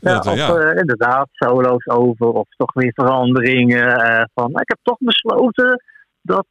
[0.00, 0.54] Dat, eh, of ja.
[0.56, 3.96] eh, inderdaad, solo's over of toch weer veranderingen.
[3.96, 5.82] eh, van, ik heb toch besloten
[6.22, 6.46] dat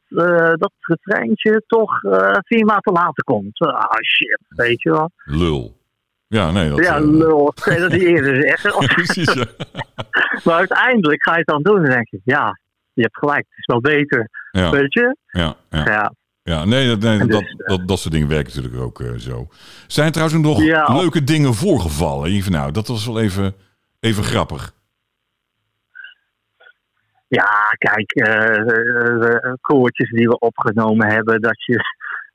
[0.58, 2.00] dat refreintje toch
[2.46, 3.58] vier maanden later komt.
[3.60, 5.10] Ah shit, weet je wel.
[5.24, 5.78] Lul.
[6.26, 6.68] Ja, nee.
[6.70, 8.86] Dat, ja, eh, lul, dat niet eerder zeggen?
[8.86, 9.44] Precies, ja.
[10.44, 12.58] maar uiteindelijk ga je het dan doen en denk je, ja,
[12.92, 14.28] je hebt gelijk, het is wel beter.
[14.50, 15.16] Ja, Weet je?
[15.26, 15.84] ja, ja.
[15.84, 16.12] Ja,
[16.50, 19.48] Ja, nee, dat, nee, dat, dus, dat, dat soort dingen werken natuurlijk ook eh, zo.
[19.86, 20.94] Zijn er trouwens nog Ja.
[21.00, 22.26] leuke dingen voorgevallen?
[22.26, 23.54] En je van, nou, dat was wel even,
[24.00, 24.72] even grappig.
[27.28, 31.78] ja kijk, eh, eh, eh, koortjes die we opgenomen hebben, dat je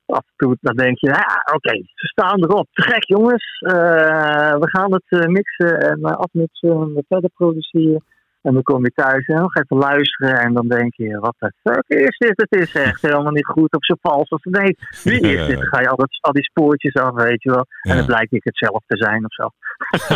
[0.05, 2.67] af en toe, dan denk je, ja, oké, ze staan erop.
[2.73, 8.03] Te gek jongens, Eh, we gaan het eh, mixen en eh, afmixen en verder produceren.
[8.45, 11.53] En dan kom je thuis en nog even luisteren en dan denk je, wat de
[11.63, 12.33] fuck is dit?
[12.49, 14.77] Het is echt helemaal niet goed of zo vals als nee.
[15.03, 15.57] Wie is dit?
[15.57, 17.65] Dan ga je al, dat, al die spoortjes af, weet je wel.
[17.81, 17.95] En Ja.
[17.95, 19.49] dan blijkt ik het zelf te zijn of zo.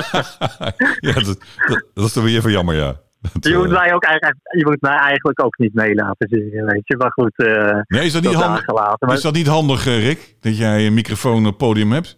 [1.09, 1.25] ja, dat,
[1.67, 2.95] dat, dat is toch weer even jammer, ja.
[3.33, 6.27] Dat, Je moet, eh, mij ook eigenlijk, je moet mij eigenlijk ook niet mee laten
[6.29, 6.97] zingen, weet je.
[6.97, 8.63] Maar goed, eh nee, is dat niet handig?
[8.63, 9.07] gelaten.
[9.07, 10.35] Maar Is dat niet handig, eh, Rick?
[10.39, 12.17] Dat jij een microfoon op podium hebt?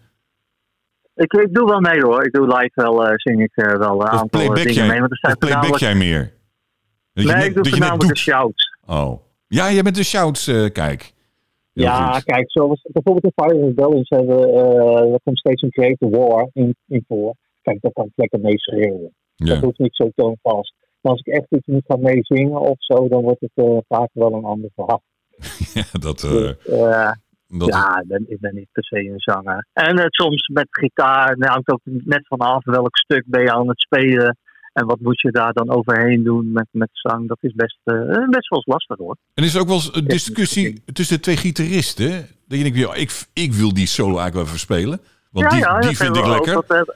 [1.15, 2.25] Ik, ik doe wel mee hoor.
[2.25, 4.73] Ik doe live wel, eh, zing ik eh, wel een Of aantal eh, playback dingen
[4.73, 4.99] jij, mee.
[4.99, 6.33] Want er of staat playback namelijk, jij meer?
[7.13, 8.17] Dat je nee, net- ik doe dat je voornamelijk de doet.
[8.17, 8.77] shouts.
[8.85, 9.21] Oh.
[9.47, 11.13] Ja, jij bent de shouts, eh, kijk.
[11.73, 12.23] Heel Ja, goed.
[12.23, 16.75] kijk, zoals bijvoorbeeld in Fire Rebellions hebben eh er komt steeds een Creative War in,
[16.87, 17.35] in voor.
[17.61, 19.13] Kijk, daar kan ik lekker mee schreeuwen.
[19.35, 19.45] Ja.
[19.53, 20.73] Dat hoeft niet zo toonvast.
[21.01, 24.33] Maar als ik echt iets moet gaan meezingen of zo, dan wordt het vaak wel
[24.33, 25.03] een ander verhaal.
[25.73, 26.57] Ja, dat, eh, Dus,
[27.59, 29.67] dat ja, ik ben, ik ben niet per se een zanger.
[29.73, 33.67] En eh, soms met gitaar, nou, hangt ook net vanaf welk stuk ben je aan
[33.67, 34.37] het spelen.
[34.73, 37.27] En wat moet je daar dan overheen doen met, met zang.
[37.27, 39.15] Dat is best, eh, best wel eens lastig hoor.
[39.33, 42.09] En is er ook wel eens een discussie tussen de twee gitaristen?
[42.47, 44.99] Dat je denkt, ja, ik, ik wil die solo eigenlijk wel verspelen.
[45.31, 46.29] Want die, die dat vind ik ook.
[46.29, 46.53] lekker.
[46.53, 46.95] Dat hebben-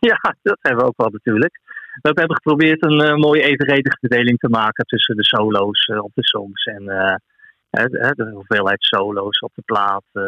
[0.00, 1.60] ja, dat hebben we ook wel natuurlijk.
[2.02, 6.24] We hebben geprobeerd een eh, mooie evenredige verdeling te maken tussen de solo's op de
[6.24, 6.82] songs en
[7.84, 10.22] de hoeveelheid solo's op de plaat eh,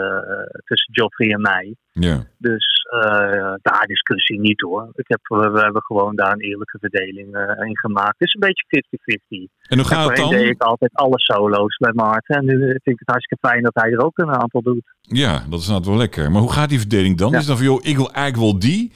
[0.64, 1.76] tussen Joffrey en mij.
[1.92, 2.24] Ja.
[2.38, 4.88] Dus eh, daar discussie niet hoor.
[4.94, 8.14] Ik heb, we, we hebben gewoon daar een eerlijke verdeling eh, in gemaakt.
[8.18, 9.68] Het is een beetje 50-50.
[9.68, 10.50] En hoe gaat het voorheen deed dan?
[10.50, 12.36] ik altijd alle solo's bij Maarten.
[12.36, 14.94] En nu vind ik het hartstikke fijn dat hij er ook een aantal doet.
[15.00, 16.30] Ja, dat is inderdaad wel lekker.
[16.30, 17.30] Maar hoe gaat die verdeling dan?
[17.30, 17.38] Ja.
[17.38, 18.92] Is het dan van, joh, ik wil eigenlijk wel die?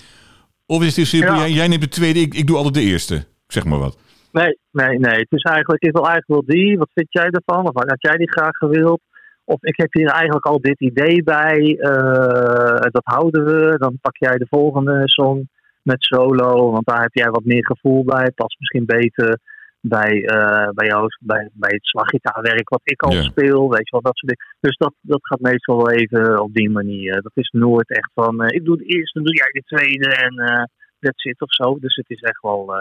[0.67, 1.41] Of is het heel simpel, Ja.
[1.41, 3.25] jij, jij neemt de tweede, ik, ik doe altijd de eerste?
[3.47, 3.99] Zeg maar wat.
[4.33, 5.19] Nee, nee, nee.
[5.19, 6.79] Het is eigenlijk, ik wil eigenlijk wel die.
[6.79, 7.69] Wat vind jij ervan?
[7.69, 9.01] Of had jij die graag gewild?
[9.45, 11.77] Of ik heb hier eigenlijk al dit idee bij.
[11.79, 13.75] eh, dat houden we.
[13.79, 15.49] Dan pak jij de volgende song
[15.83, 16.71] met solo.
[16.71, 18.31] Want daar heb jij wat meer gevoel bij.
[18.35, 19.39] Past misschien beter
[19.81, 23.23] bij, eh, bij, jou, bij, bij het slaggitaarwerk wat ik al Ja.
[23.23, 23.71] speel.
[23.71, 24.57] Weet je wel, dat soort dingen.
[24.61, 27.23] Dus dat, dat gaat meestal wel even op die manier.
[27.23, 30.15] Dat is nooit echt van, eh, ik doe de eerste, dan doe jij de tweede
[30.15, 30.65] en eh
[31.01, 31.77] that's it of zo.
[31.81, 32.75] Dus het is echt wel,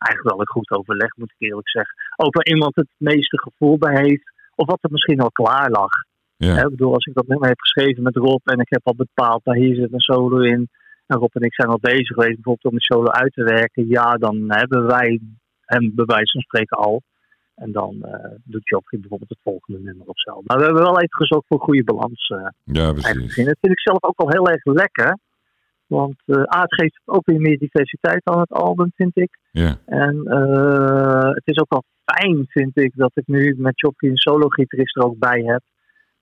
[0.00, 1.94] eigenlijk wel een goed overleg, moet ik eerlijk zeggen.
[2.16, 4.32] Ook waar iemand het meeste gevoel bij heeft.
[4.54, 5.92] Of wat er misschien al klaar lag.
[6.36, 6.54] Ja.
[6.54, 8.94] Hè, ik bedoel, als ik dat nummer heb geschreven met Rob en ik heb al
[8.94, 10.68] bepaald, nou hier zit een solo in.
[11.06, 13.88] En Rob en ik zijn al bezig geweest bijvoorbeeld om die solo uit te werken.
[13.88, 15.20] Ja, dan hebben wij
[15.64, 17.02] hem bij wijze van spreken al.
[17.54, 20.40] En dan eh, doet Joffrey bijvoorbeeld het volgende nummer of zo.
[20.44, 22.28] Maar we hebben wel even gezocht voor een goede balans.
[22.28, 23.22] eh Ja, precies.
[23.22, 23.46] gezien.
[23.46, 25.18] Dat vind ik zelf ook wel heel erg lekker.
[25.90, 29.38] Want eh A, het geeft ook weer meer diversiteit aan het album, vind ik.
[29.50, 29.78] Ja.
[29.86, 34.16] En eh, het is ook wel fijn, vind ik, dat ik nu met Jockey een
[34.16, 35.62] solo-gitarist er ook bij heb.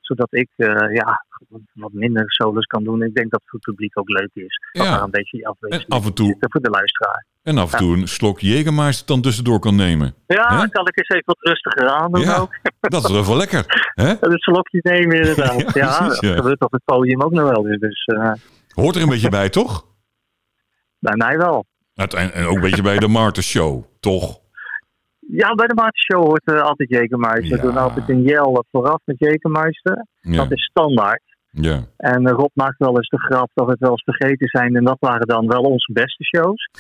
[0.01, 1.25] Zodat ik eh, ja,
[1.73, 3.03] wat minder solos kan doen.
[3.03, 4.61] Ik denk dat het voor het publiek ook leuk is.
[4.73, 5.03] Dat Ja.
[5.03, 7.27] een beetje En af en toe, voor de luisteraar.
[7.43, 10.15] en af en toe een slok Jägermeister dan tussendoor kan nemen.
[10.27, 12.37] Ja, dan kan ik eens even wat rustiger aan doen Ja.
[12.39, 12.57] ook.
[12.95, 14.11] Dat is wel lekker, hè?
[14.21, 15.61] Een slokje nemen inderdaad.
[15.75, 17.63] Ja, precies, dat gebeurt op het podium ook nog wel.
[17.63, 18.05] Dus
[18.83, 19.87] Hoort er een beetje bij, toch?
[20.99, 21.67] bij mij wel.
[21.95, 24.39] En ook een beetje bij de Marten Show, toch?
[25.31, 27.51] Ja, bij de Maartenshow hoort eh, altijd Jekermeister.
[27.51, 27.63] We Ja.
[27.63, 30.07] doen altijd een jel vooraf met Jekermeister.
[30.21, 30.37] Ja.
[30.37, 31.23] Dat is standaard.
[31.51, 31.85] ja.
[31.97, 34.77] En eh, Rob maakt wel eens de grap dat we het wel eens vergeten zijn.
[34.77, 36.71] En dat waren dan wel onze beste shows.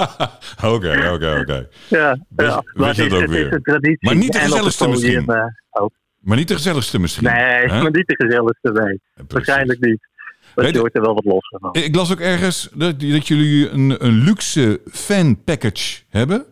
[0.74, 1.68] Oké, oké, oké.
[1.88, 2.56] Ja, is, dat
[3.12, 3.46] ook het weer?
[3.46, 4.06] is een traditie.
[4.06, 5.26] Maar niet de gezelligste misschien.
[5.28, 5.44] eh.
[6.18, 7.24] Maar niet de gezelligste misschien.
[7.24, 7.66] Nee, hè?
[7.82, 8.70] maar niet de gezelligste.
[8.72, 9.28] Precies.
[9.28, 10.06] Waarschijnlijk niet.
[10.64, 11.72] Maar je- hoort er wel wat los van.
[11.72, 16.44] Ik las ook ergens dat, dat jullie een, een luxe fan package hebben.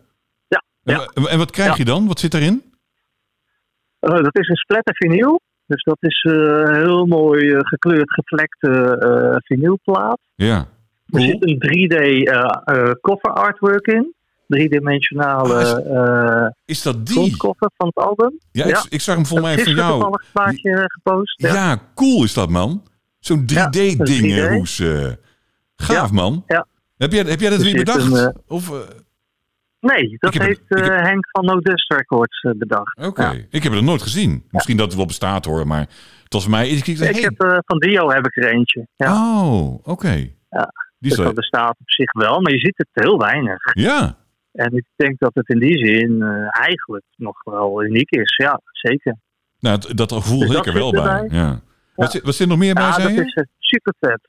[0.47, 1.09] Ja, En, ja.
[1.13, 1.75] wa- en wat krijg Ja.
[1.77, 2.07] je dan?
[2.07, 2.63] Wat zit erin?
[3.99, 5.41] Eh, dat is een splatter vinyl.
[5.65, 10.19] Dus dat is een heel mooi eh, gekleurd gevlekte vinylplaat.
[10.35, 10.57] Ja.
[10.57, 10.67] Er
[11.11, 11.23] Cool.
[11.25, 14.15] zit een 3D eh, eh, cover artwork in.
[14.47, 17.35] Driedimensionale Ah, is- Is dat die?
[17.37, 18.37] van het album.
[18.51, 18.77] Ja, Ja.
[18.77, 19.91] Ik, ik zag hem volgens mij van jou.
[19.91, 21.41] toevallig een plaatje gepost.
[21.41, 21.53] Ja.
[21.53, 21.81] Ja.
[21.95, 22.83] cool is dat, man.
[23.19, 24.47] Zo'n 3D-ding, dat is 3D.
[24.49, 24.79] Roes.
[24.79, 25.11] eh.
[25.75, 26.43] Gaaf, Ja, man.
[26.47, 26.67] ja.
[26.97, 28.11] Heb, jij, heb jij dat Er weer bedacht?
[28.11, 28.77] een, eh, of, eh,
[29.79, 32.97] Nee, dat heb heeft eh, heb- Henk van No Dust Records bedacht.
[33.05, 33.31] Oké, ja.
[33.31, 34.43] ik heb het nog nooit gezien.
[34.51, 35.79] Misschien dat het wel bestaat hoor, maar
[36.23, 36.69] het was mij...
[36.69, 38.87] Ik, ik, Ik heb, van Dio heb ik er eentje.
[38.95, 39.13] Ja.
[39.43, 40.29] Oh, oké.
[40.49, 40.73] Ja.
[40.99, 43.57] Die dus dat bestaat op zich wel, maar je ziet het heel weinig.
[43.73, 44.17] Ja,
[44.51, 48.35] En ik denk dat het in die zin eigenlijk nog wel uniek is.
[48.35, 49.15] Ja, zeker.
[49.59, 51.01] nou, dat, gevoel Dus ik er wel bij.
[51.01, 51.37] erbij.
[51.37, 51.59] Ja.
[51.97, 54.21] Wat, zit, wat zit er nog meer bij, Ja, zei dat is eh, super vet.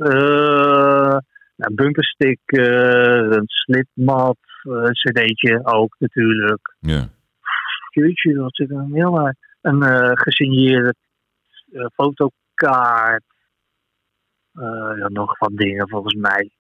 [1.57, 6.77] nou, bumperstick, eh, een slipmat, eh, cd'tje ook natuurlijk.
[6.81, 7.09] Ja.
[7.91, 9.35] Jeetje, wat zit er nog meer bij?
[9.61, 10.95] Een eh, gesigneerde
[11.73, 13.25] eh, fotokaart.
[14.55, 16.51] Eh, ja, nog wat dingen volgens mij.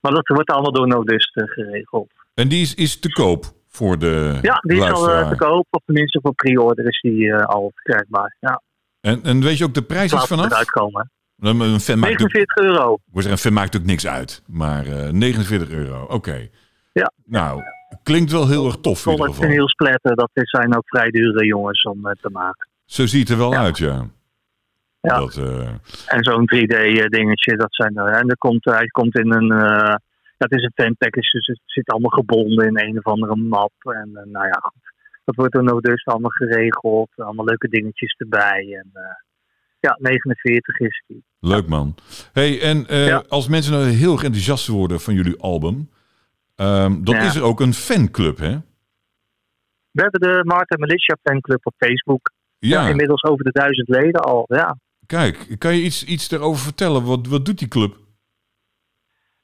[0.00, 2.10] Maar dat wordt allemaal door Nodust eh, geregeld.
[2.34, 5.66] En die is, is te koop voor de Ja, die is al eh, te koop.
[5.70, 8.36] Of tenminste voor pre-order is die eh, al verkrijgbaar.
[8.40, 8.62] Ja,
[9.00, 10.52] En, en weet je ook de prijs is vanaf?
[10.52, 11.10] uitkomen.
[11.38, 12.94] Een fan maakt, ook, 49 euro.
[12.94, 14.42] ik wou zeggen, een fan maakt ook niks uit.
[14.46, 16.48] Maar eh 49 euro, oké.
[16.92, 17.12] Ja.
[17.24, 17.62] Nou,
[18.02, 19.42] klinkt wel heel erg tof in ieder geval.
[19.48, 22.68] vinyl splatter, dat zijn ook vrij dure jongens om eh, te maken.
[22.84, 23.60] Zo ziet het er wel Ja.
[23.62, 24.06] uit, ja.
[25.00, 25.18] Ja.
[25.18, 25.68] Dat, eh,
[26.06, 28.06] En zo'n 3D-dingetje, dat zijn er.
[28.12, 29.48] En er komt, hij komt in een.
[30.38, 33.72] dat is een fan package, dus het zit allemaal gebonden in een of andere map.
[33.82, 34.92] En nou ja, goed.
[35.28, 37.10] Dat wordt dan ook dus allemaal geregeld.
[37.16, 38.80] Allemaal leuke dingetjes erbij.
[38.82, 39.02] En uh,
[39.80, 41.24] ja, 49 is die.
[41.40, 41.94] Leuk man.
[42.32, 43.24] Hey, en ja.
[43.28, 45.74] als mensen nou heel erg enthousiast worden van jullie album,
[46.56, 47.20] um, dan ja.
[47.20, 48.56] is er ook een fanclub, hè?
[49.90, 52.32] We hebben de Marta Militia fanclub op Facebook.
[52.58, 52.82] Ja.
[52.82, 52.88] ja.
[52.88, 54.78] Inmiddels over de duizend leden al, ja.
[55.06, 57.04] Kijk, kan je iets, iets erover vertellen?
[57.04, 57.96] Wat, wat doet die club?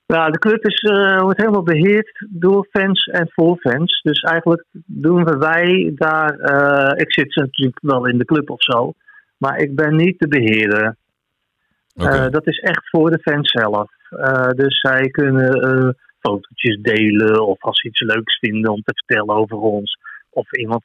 [0.06, 4.00] Nou, de club is, uh, wordt helemaal beheerd door fans en voor fans.
[4.02, 6.38] Dus eigenlijk doen we wij daar.
[6.38, 8.92] Uh, ik zit natuurlijk wel in de club of zo,
[9.36, 10.96] maar ik ben niet de beheerder.
[11.94, 12.26] Okay.
[12.26, 13.90] Uh, dat is echt voor de fans zelf.
[14.56, 19.56] dus zij kunnen fotootjes delen of als ze iets leuks vinden om te vertellen over
[19.56, 19.98] ons.
[20.30, 20.82] Of iemand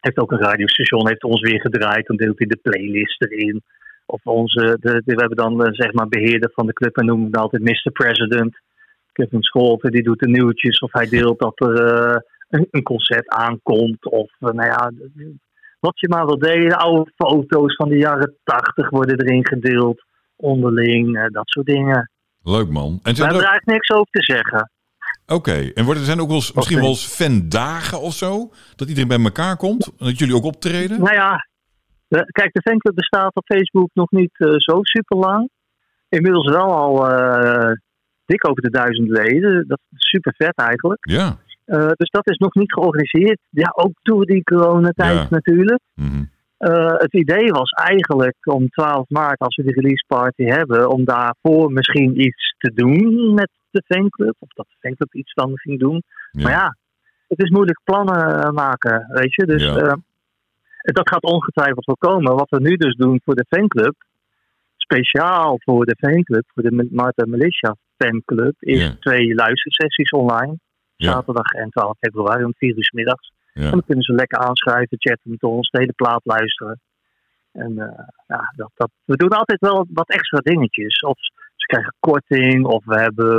[0.00, 3.62] heeft ook een radiostation, heeft ons weer gedraaid, dan deelt hij de playlist erin.
[4.06, 7.30] Of onze, de, de, we hebben dan zeg maar beheerder van de club en noemen
[7.30, 7.90] we altijd Mr.
[7.92, 8.58] President.
[9.12, 12.16] Kevin Scholten, die doet de nieuwtjes of hij deelt dat er uh,
[12.48, 14.06] een, een, concert aankomt.
[14.06, 14.92] Of uh, nou ja,
[15.80, 16.78] wat je maar wil delen.
[16.78, 20.04] Oude foto's van de jaren tachtig worden erin gedeeld.
[20.36, 22.10] Onderling, dat soort dingen.
[22.42, 23.00] Leuk man.
[23.02, 24.70] En hebben er eigenlijk niks over te zeggen.
[25.26, 25.70] Oké, okay.
[25.74, 28.50] en worden er zijn ook wel eens, misschien wel eens fandagen of zo?
[28.76, 29.86] Dat iedereen bij elkaar komt?
[29.86, 31.00] En dat jullie ook optreden?
[31.00, 31.46] Nou ja,
[32.08, 35.48] Kijk, de fanclub bestaat op Facebook nog niet uh, zo super lang.
[36.08, 37.72] Inmiddels wel al uh,
[38.24, 39.64] dik over de duizend leden.
[39.68, 41.10] Dat is super vet eigenlijk.
[41.10, 41.36] Ja.
[41.66, 43.38] Uh, dus dat is nog niet georganiseerd.
[43.50, 45.26] Ja, ook door die coronatijd Ja.
[45.30, 45.80] natuurlijk.
[45.94, 46.24] Mhm.
[46.96, 51.72] het idee was eigenlijk om 12 maart, als we de release party hebben, om daarvoor
[51.72, 54.34] misschien iets te doen met de fanclub.
[54.38, 56.02] Of dat de fanclub iets dan ging doen.
[56.30, 56.42] Ja.
[56.42, 56.76] Maar ja,
[57.28, 59.46] het is moeilijk plannen maken, weet je.
[59.46, 59.76] Dus Ja.
[59.76, 59.92] eh,
[60.92, 62.36] dat gaat ongetwijfeld wel komen.
[62.36, 63.94] Wat we nu dus doen voor de fanclub,
[64.76, 68.96] speciaal voor de fanclub, voor de Marta Militia fanclub, is Ja.
[69.00, 70.58] twee luistersessies online.
[70.96, 71.10] Ja.
[71.12, 73.32] Zaterdag en 12 februari om 4 uur 's middags.
[73.52, 73.64] Ja.
[73.64, 76.80] En dan kunnen ze lekker aanschrijven, chatten met ons, de hele plaat luisteren.
[77.52, 81.00] En eh, ja, dat, dat, we doen altijd wel wat extra dingetjes.
[81.00, 81.18] Of
[81.56, 83.32] ze krijgen korting, of we hebben,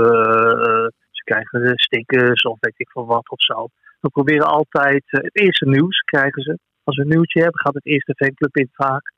[0.68, 3.68] eh, ze krijgen stickers, of weet ik veel wat of zo.
[4.00, 6.58] We proberen altijd, eh, het eerste nieuws krijgen ze.
[6.88, 9.14] Als we een nieuwtje hebben, gaat het eerste fanclub in vaak.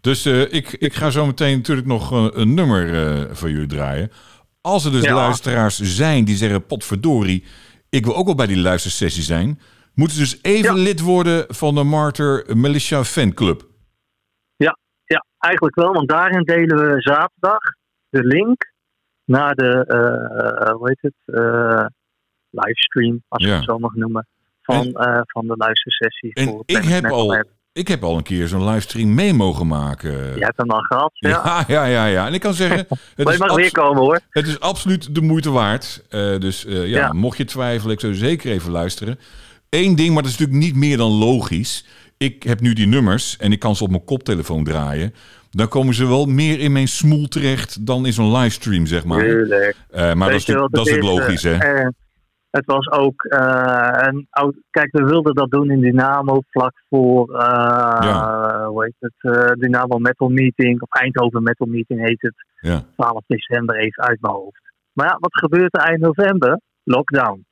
[0.00, 3.66] Dus eh, ik, ik ga zo meteen natuurlijk nog eh, een nummer eh voor jullie
[3.66, 4.10] draaien.
[4.60, 5.14] Als er dus Ja.
[5.14, 7.44] luisteraars zijn die zeggen, potverdorie,
[7.88, 9.60] ik wil ook wel bij die luistersessie zijn.
[9.94, 10.82] Moeten ze dus even Ja.
[10.82, 13.62] lid worden van de Martyr Militia Fanclub.
[15.06, 17.58] Ja, eigenlijk wel, want daarin delen we zaterdag
[18.08, 18.72] de link
[19.24, 21.14] naar de, eh, hoe heet het,
[22.50, 23.54] livestream, als je Ja.
[23.54, 24.26] het zo mag noemen,
[24.64, 26.34] van, eh, van de luistersessie.
[26.34, 30.10] En voor ik heb, al, ik heb al een keer zo'n livestream mee mogen maken.
[30.12, 31.28] Je hebt hem al gehad, ja.
[31.44, 32.26] Ja, ja, ja, ja.
[32.26, 32.78] En ik kan zeggen,
[33.14, 34.20] het is, mag weer komen hoor.
[34.30, 36.04] het is absoluut de moeite waard.
[36.08, 37.12] Eh, dus eh, ja, Ja.
[37.12, 39.18] mocht je twijfelen, ik zou zeker even luisteren.
[39.70, 41.86] Eén ding, maar dat is natuurlijk niet meer dan logisch.
[42.16, 45.14] Ik heb nu die nummers en ik kan ze op mijn koptelefoon draaien.
[45.50, 49.20] Dan komen ze wel meer in mijn smoel terecht dan in zo'n livestream, zeg maar.
[49.20, 49.76] Tuurlijk.
[49.92, 51.56] Maar dat is, dat is logisch, hè?
[52.56, 54.54] Het was ook eh, een oud.
[54.70, 57.34] Kijk, we wilden dat doen in Dynamo vlak voor.
[57.34, 58.64] eh, Ja.
[58.66, 59.34] Hoe heet het?
[59.36, 60.82] eh, Dynamo Metal Meeting.
[60.82, 62.34] Of Eindhoven Metal Meeting heet het.
[62.60, 62.80] Ja.
[62.96, 64.60] 12 december even uit mijn hoofd.
[64.92, 66.60] Maar ja, wat gebeurt er eind november?
[66.84, 67.44] Lockdown.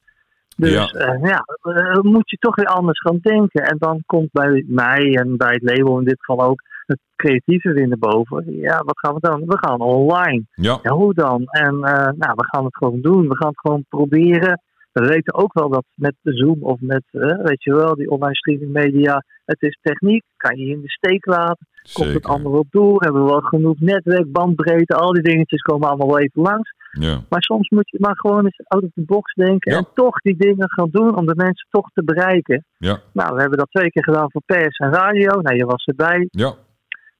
[0.56, 0.88] Dus Ja.
[1.22, 3.62] ja, ja moet je toch weer anders gaan denken.
[3.64, 7.72] En dan komt bij mij en bij het label in dit geval ook het creatieve
[7.72, 8.44] weer naar boven.
[8.46, 9.40] Ja, wat gaan we dan?
[9.46, 10.42] We gaan online.
[10.54, 11.44] Ja, Ja, hoe dan?
[11.44, 13.28] En nou, we gaan het gewoon doen.
[13.28, 14.60] We gaan het gewoon proberen.
[14.92, 18.34] We weten ook wel dat met Zoom of met, eh, weet je wel, die online
[18.36, 20.24] streaming media, het is techniek.
[20.36, 21.66] Kan je in de steek laten.
[21.92, 23.02] Komt het allemaal op door?
[23.02, 26.70] Hebben we wel genoeg netwerk, bandbreedte, al die dingetjes komen allemaal wel even langs.
[26.90, 27.20] Ja.
[27.28, 29.78] Maar soms moet je maar gewoon eens out of the box denken Ja.
[29.78, 32.64] en toch die dingen gaan doen om de mensen toch te bereiken.
[32.78, 33.00] Ja.
[33.12, 35.40] Nou, we hebben dat twee keer gedaan voor pers en radio.
[35.40, 36.54] Nou, je was erbij Ja.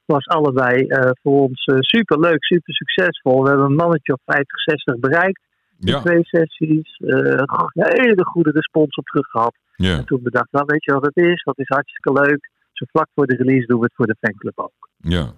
[0.04, 3.42] was allebei eh, voor ons super leuk, super succesvol.
[3.42, 5.40] We hebben een mannetje of 50, 60 bereikt
[5.88, 6.00] Ja.
[6.00, 6.96] twee sessies.
[6.96, 9.54] eh, een hele goede respons op terug gehad.
[9.76, 9.96] Ja.
[9.96, 11.42] En toen bedacht, nou weet je wat het is?
[11.42, 12.50] Dat is hartstikke leuk.
[12.72, 14.88] Zo vlak voor de release doen we het voor de fanclub ook.
[14.96, 15.32] Ja.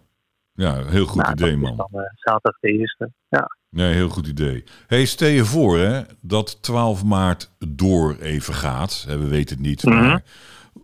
[0.53, 1.77] Ja, heel goed nou, idee, man.
[1.77, 3.13] dan eh, zaterdag de eerste.
[3.29, 3.57] Ja.
[3.71, 4.65] Nee, heel goed idee.
[4.87, 9.05] hey, stel je voor hè, dat 12 maart door even gaat.
[9.09, 9.85] We weten het niet.
[9.85, 10.19] Mhm.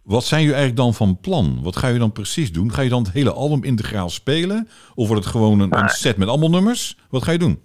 [0.02, 1.62] Wat zijn jullie eigenlijk dan van plan?
[1.62, 2.72] Wat ga je dan precies doen?
[2.72, 4.68] Ga je dan het hele album integraal spelen?
[4.94, 6.98] Of wordt het gewoon een, een set met allemaal nummers?
[7.10, 7.62] Wat ga je doen?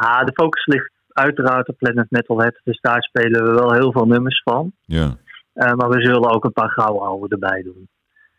[0.00, 2.60] Ja, de focus ligt uiteraard op Planet Metalhead.
[2.64, 4.72] Dus daar spelen we wel heel veel nummers van.
[4.84, 5.16] Ja,
[5.52, 7.88] Eh, maar we zullen ook een paar gouden oude erbij doen.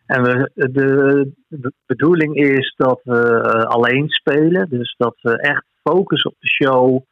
[0.05, 4.69] En we, de, de bedoeling is dat we eh, alleen spelen.
[4.69, 7.03] Dus dat we echt focussen op de show.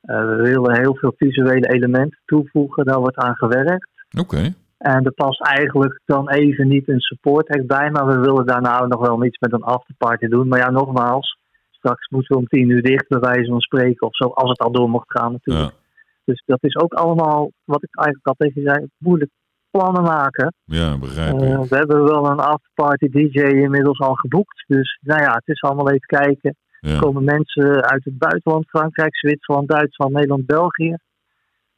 [0.00, 2.84] Eh, we willen heel veel visuele elementen toevoegen.
[2.84, 3.88] Daar wordt aan gewerkt.
[4.18, 4.54] Oké.
[4.78, 8.88] En er past eigenlijk dan even niet een support bij, maar we willen daar nou
[8.88, 10.48] nog wel iets met een afterparty doen.
[10.48, 11.38] Maar ja, nogmaals,
[11.84, 14.58] straks moeten we om tien uur dicht, bij wijze van spreken of zo, als het
[14.58, 15.70] al door mocht gaan natuurlijk.
[15.70, 15.82] Ja.
[16.24, 19.30] Dus dat is ook allemaal, wat ik eigenlijk al tegen je zei, moeilijk
[19.70, 20.54] plannen maken.
[20.64, 21.40] ja, begrijp ik.
[21.40, 24.64] Eh, we hebben wel een afterparty DJ inmiddels al geboekt.
[24.66, 26.56] Dus nou ja, het is allemaal even kijken.
[26.80, 30.96] Er komen mensen uit het buitenland, Frankrijk, Zwitserland, Duitsland, Nederland, België.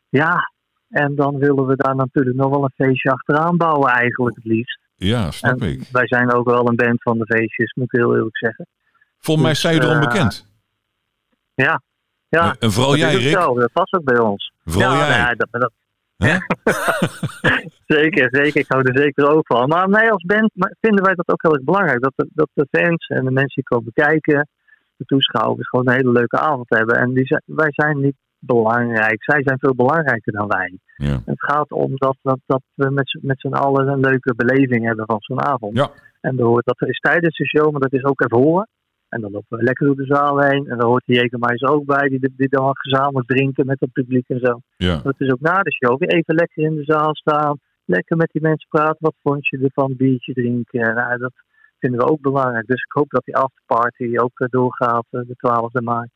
[0.09, 0.51] Ja,
[0.89, 4.79] en dan willen we daar natuurlijk nog wel een feestje achteraan bouwen eigenlijk het liefst.
[4.97, 5.89] ja, snap En ik.
[5.93, 8.67] wij zijn ook wel een band van de feestjes, moet ik heel eerlijk zeggen.
[9.27, 10.47] Volgens mij dus, zijn je erom eh, bekend.
[11.55, 11.83] Ja,
[12.29, 12.57] ja.
[12.59, 13.39] en vooral dat jij, Rick.
[13.41, 14.53] zo, dat past ook bij ons.
[14.65, 15.25] Vooral ja, jij.
[15.25, 15.73] nee, dat, dat,
[17.97, 18.61] zeker, zeker.
[18.61, 19.69] Ik hou er zeker ook van.
[19.69, 20.51] Maar nee, als band
[20.81, 22.01] vinden wij dat ook heel erg belangrijk.
[22.01, 24.49] Dat de, dat de fans en de mensen die komen kijken,
[24.97, 26.97] de toeschouwers, gewoon een hele leuke avond hebben.
[26.97, 29.23] En die zijn, wij zijn niet belangrijk.
[29.25, 30.79] Zij zijn veel belangrijker dan wij.
[30.97, 31.23] Ja.
[31.25, 34.85] Het gaat om dat, dat, dat we met, z'n- met z'n allen een leuke beleving
[34.85, 35.77] hebben van zo'n avond.
[35.77, 35.91] Ja.
[36.21, 38.67] En dat is tijdens de show, maar dat is ook ervoor.
[39.09, 40.67] En dan lopen we lekker door de zaal heen.
[40.69, 44.29] En dan hoort de Jägermeister ook bij, die, die dan gezamenlijk drinken met het publiek
[44.29, 44.61] en zo.
[44.77, 45.01] Ja.
[45.03, 47.59] Dat is ook na de show weer even lekker in de zaal staan.
[47.85, 48.97] Lekker met die mensen praten.
[48.99, 49.95] Wat vond je ervan?
[49.97, 50.95] Biertje drinken.
[50.95, 51.33] Nou, dat
[51.79, 52.67] vinden we ook belangrijk.
[52.67, 55.37] Dus ik hoop dat die afterparty ook eh, doorgaat eh, de
[55.81, 56.11] 12e maart.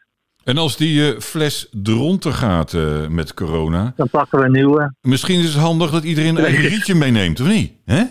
[0.44, 2.72] En als die eh, fles eronder gaat
[3.08, 4.94] met corona, Dan pakken we een nieuwe.
[5.00, 7.72] misschien is het handig dat iedereen een eigen rietje meeneemt, of niet?
[7.84, 8.02] Hè?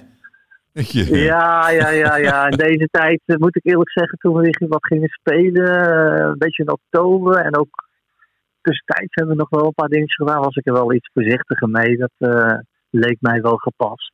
[1.30, 2.46] Ja, ja, ja, ja.
[2.50, 6.38] In deze tijd eh, moet ik eerlijk zeggen, toen we wat gingen spelen, eh, een
[6.38, 7.88] beetje in oktober en ook
[8.62, 11.70] tussentijds hebben we nog wel een paar dingetjes gedaan, was ik er wel iets voorzichtiger
[11.70, 11.98] mee.
[11.98, 12.58] Dat eh,
[12.90, 14.14] leek mij wel gepast.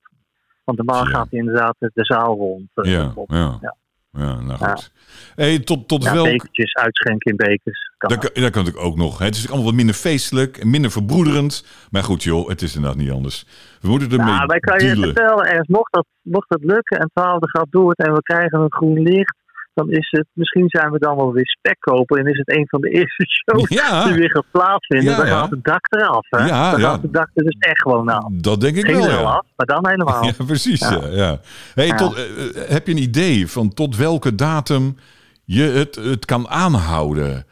[0.64, 1.10] Want normaal Ja.
[1.10, 2.70] gaat inderdaad de zaal rond.
[2.74, 3.14] ja.
[3.28, 3.76] Ja.
[4.16, 4.92] Ja, nou goed.
[5.36, 6.28] Hey, tot tot Ja, welk...
[6.28, 7.92] bekertjes uitschenken in bekers.
[7.98, 9.20] Kan Daar, kan- ik ook nog.
[9.20, 11.66] Het is allemaal wat minder feestelijk en minder verbroederend.
[11.92, 13.46] Maar goed joh, het is inderdaad niet anders.
[13.82, 17.10] We moeten ermee Nou, wij kan je vertellen, Ernst, mocht dat, mocht dat lukken en
[17.14, 19.36] 12 gaat door en we krijgen een groen licht,
[19.76, 22.82] dan is het, misschien zijn we dan wel weer spekkoper en is het een van
[22.82, 25.12] de eerste shows Ja, die weer gaat plaatsvinden.
[25.12, 26.26] Ja, dan gaat het dak eraf.
[26.30, 26.46] Hè?
[26.46, 28.26] Ja, dan gaat het dak er dus echt gewoon af.
[28.32, 30.24] dat denk ik Ging wel af, maar dan helemaal.
[30.38, 30.90] Ja, precies.
[31.12, 31.40] Ja.
[31.74, 31.92] Hey.
[31.92, 34.96] Tot, eh, eh, heb je een idee van tot welke datum
[35.44, 37.46] je het, het kan aanhouden?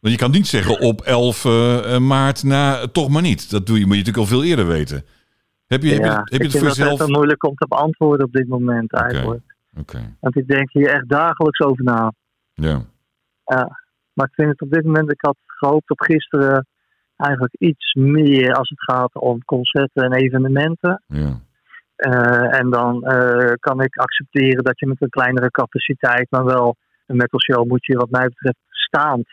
[0.00, 3.50] Want je kan niet zeggen op 11 eh, maart na, toch maar niet.
[3.50, 5.04] Dat doe je, moet je natuurlijk al veel eerder weten.
[5.66, 7.00] Heb je, heb je, heb het voor dat jezelf?
[7.00, 9.45] echt moeilijk om te beantwoorden op dit moment eigenlijk.
[10.20, 12.12] Want ik denk hier echt dagelijks over na.
[13.44, 13.84] ja.
[14.12, 16.66] Maar ik vind het op dit moment, ik had gehoopt op gisteren
[17.16, 21.02] eigenlijk iets meer als het gaat om concerten en evenementen.
[21.06, 21.44] ja.
[21.96, 26.76] Eh, en dan eh, kan ik accepteren dat je met een kleinere capaciteit, maar wel
[27.06, 29.26] een metal show moet je wat mij betreft staand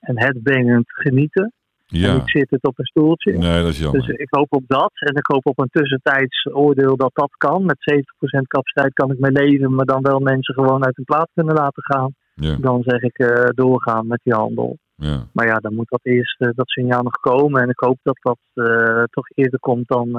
[0.00, 1.52] en headbangend genieten.
[1.92, 3.32] En Ja, niet zittend op een stoeltje.
[3.38, 4.00] nee, dat is jammer.
[4.06, 4.90] Dus ik hoop op dat.
[4.94, 7.64] En ik hoop op een tussentijds oordeel dat dat kan.
[7.64, 11.30] Met 70% capaciteit kan ik mee leven, maar dan wel mensen gewoon uit hun plaats
[11.34, 12.14] kunnen laten gaan.
[12.34, 14.78] Ja, Dan zeg ik eh, doorgaan met die handel.
[14.96, 15.26] ja.
[15.32, 17.62] Maar ja, dan moet dat eerst eh, dat signaal nog komen.
[17.62, 20.12] En ik hoop dat dat eh, toch eerder komt dan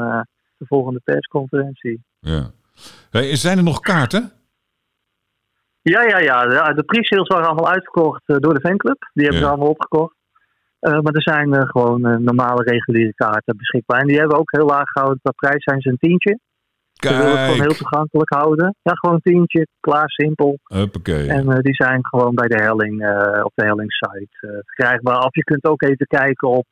[0.57, 2.03] de volgende persconferentie.
[2.19, 2.51] ja.
[3.09, 4.31] Hey, zijn er nog kaarten?
[5.81, 6.73] Ja, ja, ja.
[6.73, 9.09] De, pre-sales waren allemaal uitverkocht eh, door de fanclub.
[9.13, 9.47] Die hebben Ja.
[9.47, 10.15] ze allemaal opgekocht.
[10.83, 13.99] Eh, maar er zijn eh, gewoon eh, normale reguliere kaarten beschikbaar.
[13.99, 15.19] En die hebben we ook heel laag gehouden.
[15.21, 16.39] Qua prijs zijn ze een tientje.
[16.93, 18.75] Ze willen het gewoon heel Kijk, toegankelijk houden.
[18.81, 19.67] Ja, gewoon een tientje.
[19.79, 20.59] Klaar, simpel.
[20.63, 21.29] huppakee.
[21.29, 22.93] En die zijn gewoon bij de helling,
[23.43, 25.17] op de helling site eh, verkrijgbaar.
[25.17, 26.67] Of je kunt ook even kijken op,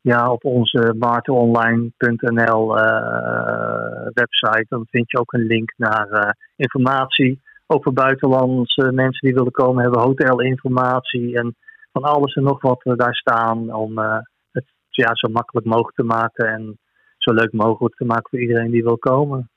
[0.00, 4.66] ja, op onze martenonline.nl eh, website.
[4.68, 9.82] Dan vind je ook een link naar informatie over buitenlandse mensen die willen komen.
[9.82, 11.56] Hebben hotelinformatie en
[12.00, 13.74] van alles en nog wat we daar staan.
[13.74, 14.18] Om eh,
[14.50, 16.78] het ja, zo makkelijk mogelijk te maken en
[17.18, 19.50] zo leuk mogelijk te maken voor iedereen die wil komen.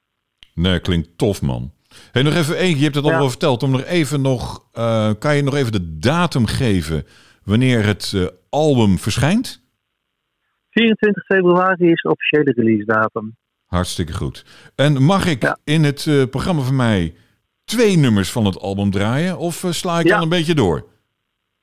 [0.53, 1.71] Nee, klinkt tof, man.
[2.11, 3.17] Hey, nog even één, je hebt het al Ja.
[3.19, 3.63] wel verteld.
[3.63, 7.03] Om nog even nog, eh, kan je nog even de datum geven
[7.43, 9.67] wanneer het eh, album verschijnt?
[10.69, 13.35] 24 februari is de officiële release datum.
[13.65, 14.45] Hartstikke goed.
[14.75, 15.57] En mag ik Ja.
[15.63, 17.15] in het eh, programma van mij
[17.63, 19.37] twee nummers van het album draaien?
[19.37, 20.13] Of eh, sla ik Ja.
[20.13, 20.85] dan een beetje door?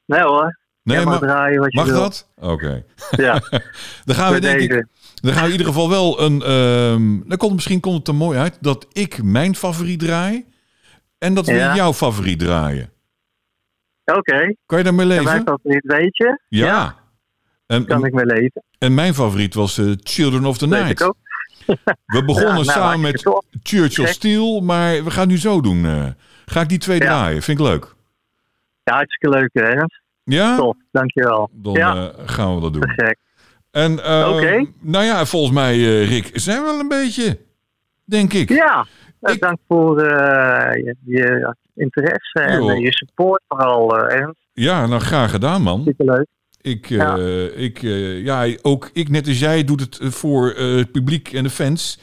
[0.06, 0.58] Nee hoor,
[0.94, 1.98] Nee, mag draaien wat je mag wil.
[1.98, 2.28] dat?
[2.36, 2.84] Oké.
[3.10, 3.40] Ja,
[4.04, 6.42] Dan gaan we denk ik, dan gaan we in ieder geval wel een.
[6.42, 10.44] ehm dan komt misschien komt het er mooi uit dat ik mijn favoriet draai
[11.18, 11.74] en dat we Ja.
[11.74, 12.90] jouw favoriet draaien.
[14.04, 15.24] Oké, Kan je daarmee en leven?
[15.24, 16.40] mijn favoriet weet je.
[16.48, 16.96] Ja.
[17.66, 18.62] En, Kan ik mee leven.
[18.78, 21.00] en mijn favoriet was eh, Children of the Weet Night.
[21.00, 21.16] ik ook.
[22.16, 23.44] We begonnen Ja, nou, samen met tof.
[23.62, 24.06] Churchill.
[24.06, 25.84] Steel, maar we gaan nu zo doen.
[25.84, 26.06] eh.
[26.46, 27.04] ga ik die twee Ja.
[27.04, 27.42] draaien?
[27.42, 27.94] Vind ik leuk.
[28.84, 29.84] Ja, hartstikke leuk hè.
[30.34, 30.56] Ja?
[30.56, 31.50] Tof, dankjewel.
[31.52, 32.90] Dan ja, eh, gaan we dat doen.
[32.90, 33.16] gek.
[33.70, 34.66] En uh, Oké.
[34.80, 37.38] nou ja, volgens mij, uh, Rick, zijn we wel een beetje,
[38.04, 38.48] denk ik.
[38.48, 38.86] Ja,
[39.20, 44.40] Ik- dank voor eh, je, je interesse en eh, je support vooral, eh Ernst.
[44.52, 45.82] Ja, nou graag gedaan, man.
[45.84, 46.26] Superleuk.
[46.60, 47.16] Ik, eh, Ja.
[47.54, 51.42] ik, eh, ja, ook ik, net als jij, doet het voor eh, het publiek en
[51.42, 51.98] de fans.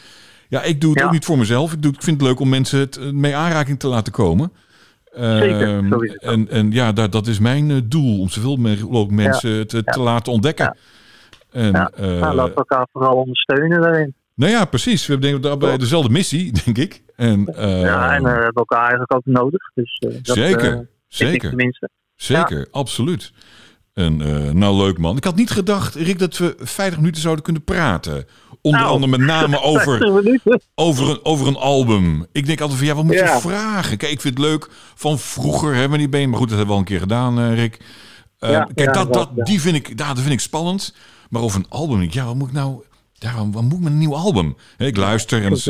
[0.49, 1.05] Ja, ik doe het Ja.
[1.05, 1.73] ook niet voor mezelf.
[1.73, 4.51] Ik, doe, ik vind het leuk om mensen het eh, mee aanraking te laten komen.
[5.15, 6.31] Zeker, Ehm, zo is het ook.
[6.31, 9.99] en, en ja, dat, dat is mijn eh, doel, om zoveel mogelijk mensen te, te
[9.99, 10.65] laten ontdekken.
[10.65, 10.75] Ja.
[11.61, 11.89] En, Ja.
[11.95, 14.13] eh, nou, laten we elkaar vooral ondersteunen daarin.
[14.35, 15.05] nou ja, precies.
[15.05, 15.77] We hebben Toch?
[15.77, 17.03] dezelfde missie, denk ik.
[17.15, 19.71] En, ja, en eh, we hebben elkaar eigenlijk ook nodig.
[19.73, 21.49] Dus, dat, zeker, zeker.
[21.49, 21.89] tenminste.
[22.15, 23.31] Zeker, absoluut.
[23.93, 24.17] En
[24.57, 25.17] nou, leuk man.
[25.17, 28.25] Ik had niet gedacht, Rick, dat we 50 minuten zouden kunnen praten.
[28.63, 28.93] Onder Nou.
[28.93, 30.61] andere met name over, 50 minuten.
[30.75, 32.25] over, een, over een album.
[32.31, 33.97] Ik denk altijd van, ja, wat moet je vragen?
[33.97, 36.75] Kijk, ik vind het leuk van vroeger, hè, maar die ben Maar goed, dat hebben
[36.75, 37.77] we al een keer gedaan, eh, Rick.
[38.39, 40.95] Eh, Ja, kijk, ja, dat, dat, die vind ik, dat vind ik spannend.
[41.29, 42.83] Maar over een album, ik, ja, wat moet ik nou...
[43.13, 44.55] Ja, wat moet ik met een nieuw album?
[44.77, 45.49] Hè, ik luister en...
[45.49, 45.69] Dat is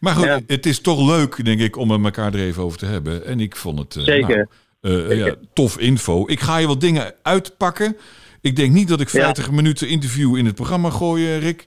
[0.00, 2.86] maar goed, het is toch leuk, denk ik, om met elkaar er even over te
[2.86, 3.26] hebben.
[3.26, 3.96] En ik vond het...
[3.96, 4.48] eh, Zeker.
[4.80, 6.24] nou, ja, tof info.
[6.26, 7.96] Ik ga je wat dingen uitpakken.
[8.44, 9.20] Ik denk niet dat ik Ja.
[9.22, 11.64] 50 minuten interview in het programma gooi, eh, Rick.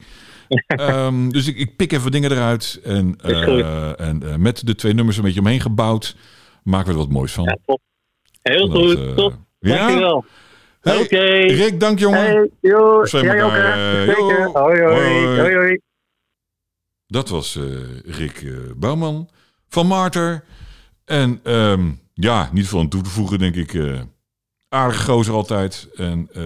[0.67, 2.80] Ehm, dus ik, ik pik even dingen eruit.
[2.84, 6.15] En, eh, en eh, met de twee nummers een beetje omheen gebouwd,
[6.63, 7.43] maken we er wat moois van.
[7.43, 7.82] Ja, top.
[8.41, 9.34] Heel Dat, goed, eh, top.
[9.59, 9.78] ja?
[9.78, 10.25] Dankjewel.
[10.82, 11.23] Hey, Oké.
[11.53, 12.19] Rick, dank jongen.
[12.19, 13.05] Hey, ook, joh.
[14.53, 15.55] Hoi, hoi.
[15.55, 15.80] Hoi.
[17.07, 17.59] Dat was
[18.05, 18.45] Rick
[18.78, 19.30] Bouwman
[19.69, 20.43] van Marter.
[21.05, 23.73] En ehm, ja, niet veel aan toe te voegen, denk ik.
[24.70, 25.88] Aardige gozer altijd.
[25.95, 26.43] En eh,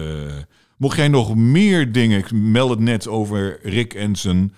[0.76, 2.18] mocht jij nog meer dingen...
[2.18, 4.54] Ik meld het net over Rick en zijn...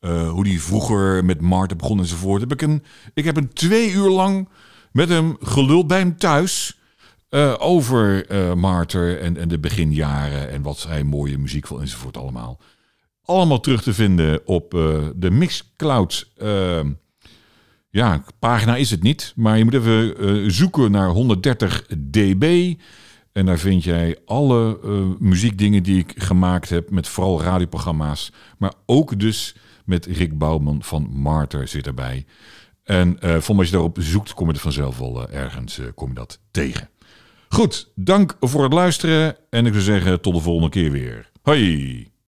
[0.00, 2.40] eh, hoe die vroeger met Marter begon enzovoort.
[2.40, 2.82] Heb ik, een,
[3.14, 4.48] ik heb een twee uur lang
[4.92, 6.78] met hem geluld bij hem thuis...
[7.28, 10.50] eh, over eh Marter en, en de beginjaren...
[10.50, 12.60] en wat hij mooie muziek vond enzovoort allemaal
[13.26, 14.70] allemaal terug te vinden op
[15.16, 16.30] de Mixcloud.
[16.36, 16.80] eh,
[17.90, 22.74] ja, pagina is het niet, maar je moet even zoeken naar 130 dB.
[23.36, 28.32] En daar vind jij alle eh, muziekdingen die ik gemaakt heb, met vooral radioprogramma's.
[28.58, 32.26] Maar ook dus met Rick Bouwman van Marter zit erbij.
[32.84, 36.14] En voor als je daarop zoekt, kom je er vanzelf wel eh, ergens kom je
[36.14, 36.88] dat tegen.
[37.48, 39.36] Goed, dank voor het luisteren.
[39.50, 41.30] En ik zou zeggen, tot de volgende keer weer.
[41.42, 42.15] Hoi!